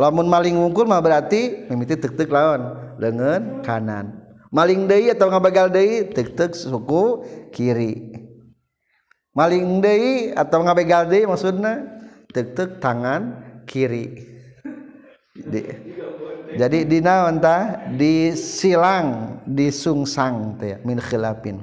[0.00, 4.24] lamun maling ngungkul mah berarti mimiti tek-tek lawan dengan kanan.
[4.48, 8.16] Maling deui atau ngabegal deui tek-tek suku kiri.
[9.34, 11.84] Maling deui atau ngabegal deui maksudna
[12.32, 14.14] tek-tek tangan kiri.
[16.54, 21.58] Jadi dinaonta di silang disungsang teh min khilafin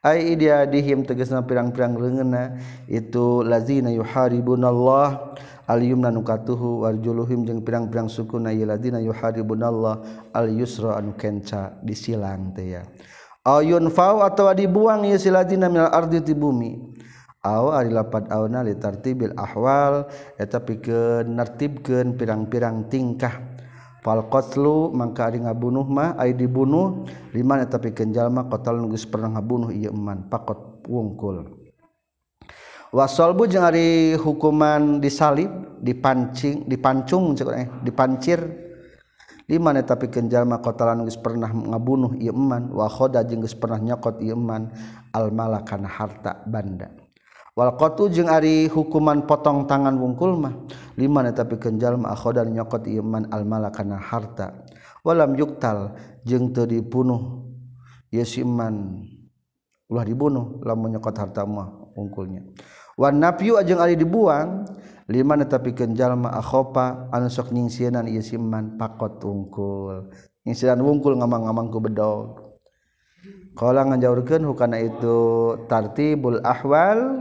[0.00, 2.56] ay dia dihim tegesna pirang-pirang leungeunna
[2.88, 5.36] itu lazina yuharibunallah
[5.68, 12.56] al yumna nukatuhu warjuluhim jeung pirang-pirang suku na lazina yuharibunallah al yusra anu kenca disilang
[12.56, 12.82] teh ya.
[13.44, 16.76] Ayun fau atawa dibuang ieu siladina minal ardi ti bumi.
[17.40, 20.04] Aw ari lapat auna li tartibil ahwal
[20.36, 23.49] eta pikeun nartibkeun pirang-pirang tingkah.
[24.00, 27.04] falqatlu mangka ari ngabunuh mah ai dibunuh.
[27.32, 30.28] Liman eta pikeun jalma qatal nu geus pernah ngabunuh ieu eman.
[30.28, 31.46] Pakot wungkul.
[32.90, 38.40] Wasolbu jeung ari hukuman disalib dipancing dipancung eh dipancir.
[39.46, 42.72] Liman eta pikeun jalma qatal nu geus pernah ngabunuh ieu eman.
[42.72, 44.72] Wa khoda jeung geus pernah nyokot ieu eman.
[45.14, 47.09] Al malakan harta banda.
[47.60, 50.56] walqatu jeung ari hukuman potong tangan wungkul mah.
[50.96, 54.64] Liman tapi kenjal mah akhodan nyokot iman al malakana harta.
[55.04, 55.92] Walam yuktal
[56.24, 57.44] jeung teu dibunuh.
[58.08, 59.04] Yesiman
[59.92, 62.48] ulah dibunuh lamun nyokot harta mah wungkulnya.
[62.96, 64.64] Wan nafyu jeung ari dibuang
[65.04, 70.08] liman tapi kenjal mah akhopa anu sok nyingsianan yesiman pakot wungkul.
[70.48, 72.48] Nyingsieunan wungkul ngamang-ngamang ku bedog.
[73.52, 75.18] Kalau ngajaurkeun hukana itu
[75.68, 77.20] tartibul ahwal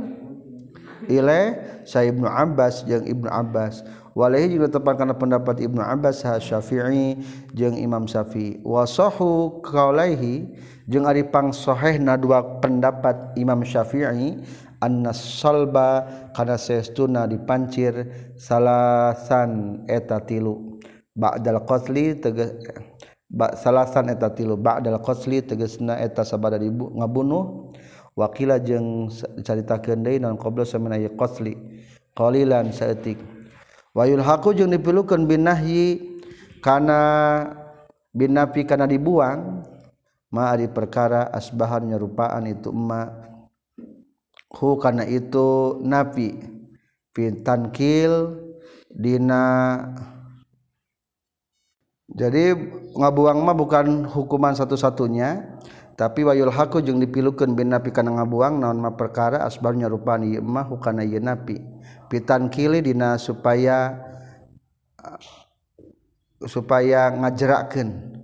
[1.09, 3.81] ilaih saya Ibnu Abbas jeung Ibnu Abbas.
[4.13, 7.17] Walahi jeung tepat kana pendapat Ibnu Abbas ha Syafi'i
[7.57, 8.61] jeung Imam Syafi'i.
[8.61, 10.53] Wa sahu qaulaihi
[10.85, 14.39] jeung ari pangsahehna dua pendapat Imam Syafi'i
[14.79, 16.07] annas salba
[16.37, 18.07] kana saestuna dipancir
[18.39, 20.77] salasan eta tilu.
[21.17, 22.55] Ba'dal qatli tegas
[23.59, 24.55] salasan eta tilu.
[24.55, 27.75] Ba'dal qatli tegasna eta sabada dibu ngabunuh.
[28.19, 29.07] Wakila jeung
[29.39, 31.55] caritakeun deui naon qabla samana qasli
[32.11, 33.15] qalilan saeutik.
[33.95, 36.19] Wa yulhaqu jeung dipilukeun bin nahyi
[36.59, 36.99] kana
[38.11, 39.63] bin nafi kana dibuang
[40.27, 43.07] ma ari perkara asbahan nyerupaan itu emma.
[44.51, 46.35] Hu kana itu nafi
[47.15, 48.35] fin tankil
[48.91, 49.79] dina.
[52.09, 52.57] Jadi
[52.97, 55.61] ngabuang mah bukan hukuman satu-satunya
[55.99, 60.63] tapi wayul haku jeung dipilukeun bin napi kana ngabuang naon ma perkara asbarnya rupani mah
[60.71, 61.59] hukana ieu napi.
[62.07, 63.99] Pitan kili dina supaya
[65.03, 65.19] uh,
[66.47, 68.15] supaya ngajerakeun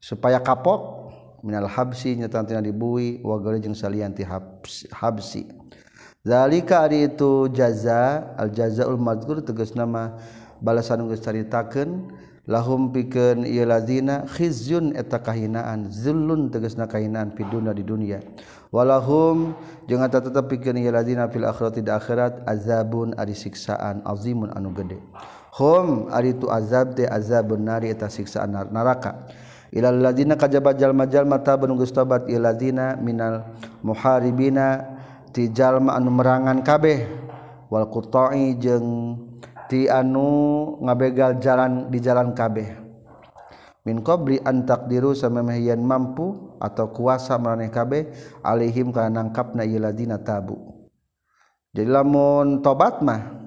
[0.00, 1.12] supaya kapok
[1.44, 5.52] minal habsi nyetan tina dibui wa jeung salian ti habsi.
[6.24, 10.16] Zalika ari itu jaza al jazaul mazkur tegas nama
[10.64, 12.08] balasan geus caritakeun
[12.46, 18.22] lahum pikeun ieu lazina khizyun eta kahinaan zullun tegasna kahinaan fi dunya di dunya
[18.70, 19.50] walahum
[19.90, 24.70] jeung eta tetep pikeun ieu lazina fil akhirati di akhirat azabun ari siksaan azimun anu
[24.74, 25.02] gede.
[25.56, 29.24] Hum ari tu azab teh azabun nari eta siksaan neraka
[29.72, 34.84] ilal ladina kajaba jalma-jalma tabun geus tobat ieu ladina minal muharibina
[35.34, 37.26] ti jalma anu merangan kabeh.
[37.66, 39.25] Wal quta'i jeung
[39.66, 42.86] ti anu ngabegal jalan di jalan kabeh.
[43.86, 48.10] Min qabli an taqdiru samamahiyan mampu atau kuasa maraneh kabeh
[48.42, 50.58] alaihim kana nangkapna iladina tabu.
[51.70, 53.46] Jadi lamun tobat mah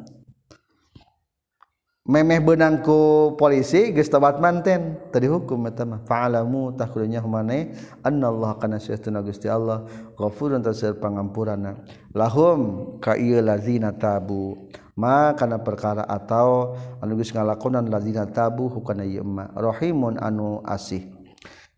[2.09, 6.07] memeh benang ku polisi geus tobat manten tadi hukum eta mah.
[6.07, 9.83] Fa'alamu takhulunya humane annallaha kana sayyiduna Gusti Allah
[10.15, 11.83] ghafurun tasir pangampuranna.
[12.15, 14.71] Lahum ka ieu lazina tabu.
[14.99, 21.07] makana perkara atau anuges ngalakonan lazina tabu hukana yema rohimun anu asih.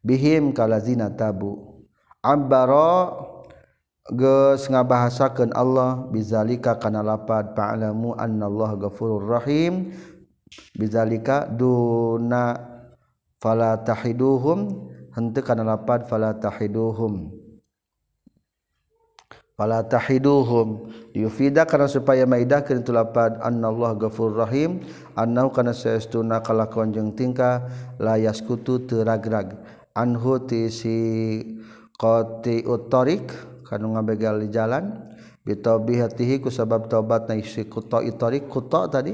[0.01, 1.85] Bihim kalazina tabu.
[2.25, 3.13] Ambaro
[4.09, 9.93] geus ngabahasakeun Allah bizalika kana lapad fa'lamu annallaha ghafurur rahim.
[10.73, 12.57] Bizalika duna
[13.37, 14.89] fala tahiduhum.
[15.13, 17.40] Henteu kana lapad fala tahiduhum.
[19.61, 20.89] Fala tahiduhum.
[21.13, 23.37] Yufida karena supaya maidahkeun itu lapad.
[23.45, 24.81] Annallahu ghafurur rahim.
[25.13, 27.69] Annahu kana saestuna kalakon jeung tingkah.
[28.01, 29.53] La yaskutu teu ragrag
[29.93, 30.97] anhu ti si
[31.93, 33.29] qati utorik
[33.69, 35.13] kanu ngabegal di jalan.
[35.45, 39.13] Bitobihatihi ku sabab tobat na si kuta itorik kuta tadi.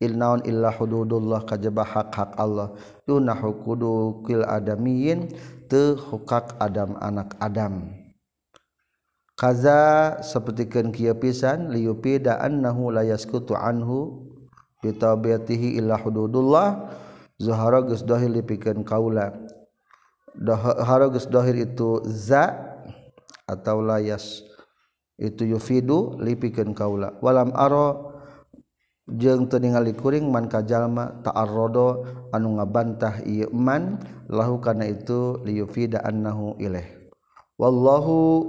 [0.00, 2.72] Ilnaun illa hududullah kajaba hak-hak Allah.
[3.04, 5.28] Duna kil adamiyin.
[5.68, 8.07] Teu hukak adam anak adam.
[9.38, 14.26] kaza sapertikeun kieu pisan liyupida annahu la yaskutu anhu
[14.82, 16.90] bitabiyatihi illa hududullah
[17.38, 19.30] zuhara geus dahir lipikeun kaula.
[20.34, 22.50] Dahara geus dahir itu za
[23.46, 24.42] atau layas
[25.18, 27.14] itu yufidu lipikeun kaula.
[27.22, 28.18] Walam aro
[29.08, 32.04] jeung teu ningali kuring man kajalma ta'arrada
[32.36, 36.84] anu ngabantah ieu man lahu kana itu liyufida annahu ilaih
[37.56, 38.44] wallahu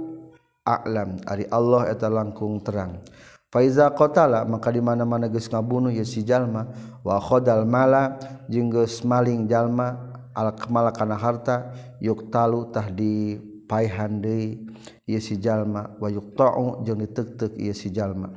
[0.78, 3.02] a'lam ari Allah eta langkung terang.
[3.50, 6.70] Faiza qatala maka di mana-mana geus ngabunuh ya si jalma
[7.02, 8.14] wa khadal mala
[8.46, 14.70] jeung geus maling jalma al kamala kana harta yuktalu tah di paihan deui
[15.02, 18.30] ye si jalma wa yuqta'u jeung ditek-tek si jalma.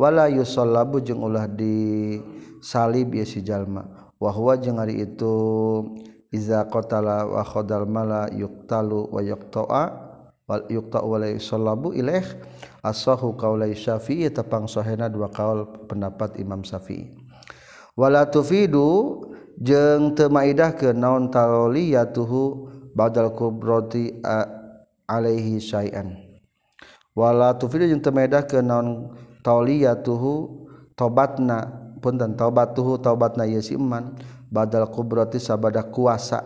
[0.00, 2.16] Wala yusallabu jeung ulah di
[2.64, 3.84] salib ya si jalma
[4.16, 5.36] wa huwa jeung ari itu
[6.32, 10.07] iza qatala wa khadal mala yuqtalu wa yuqta'a
[10.48, 12.24] wal yuqta'u wa la yusallabu ilaih.
[12.80, 17.12] Asahu qaulai syafi'i tepang sahena dua kaul pendapat Imam Syafi'i.
[17.92, 19.20] Wala tufidu
[19.60, 24.24] jeung teu maidahkeun naon taliyatuhu badal kubrati
[25.04, 26.16] alaihi syai'an.
[27.12, 28.88] Wala tufidu jeung teu maidahkeun naon
[30.04, 34.14] tuhu tobatna pun dan tobat tuhu tobatna Yesiman
[34.52, 36.44] badal kubroti sabada kuasa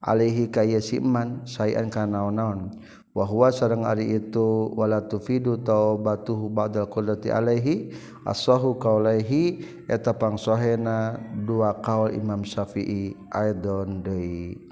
[0.00, 2.72] Alehi kay Yesiman sayan kan naon-naon
[3.10, 7.90] wahwa sareng ari itu wala tufidu taubatuhu badal qudrati alaihi
[8.22, 14.70] asahu qaulaihi eta pangsohena dua kaul Imam Syafi'i aidon deui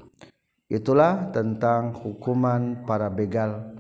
[0.71, 3.79] itulah tentang hukuman para begal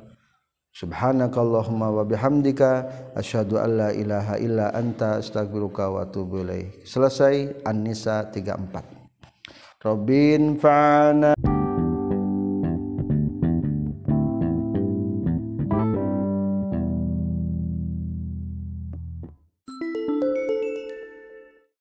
[0.78, 2.86] Subhanakallahumma wa bihamdika
[3.18, 6.86] asyhadu an la ilaha illa anta astaghfiruka wa atubu ilaik.
[6.86, 9.82] Selesai An-Nisa 34.
[9.82, 11.37] Robin fa'ana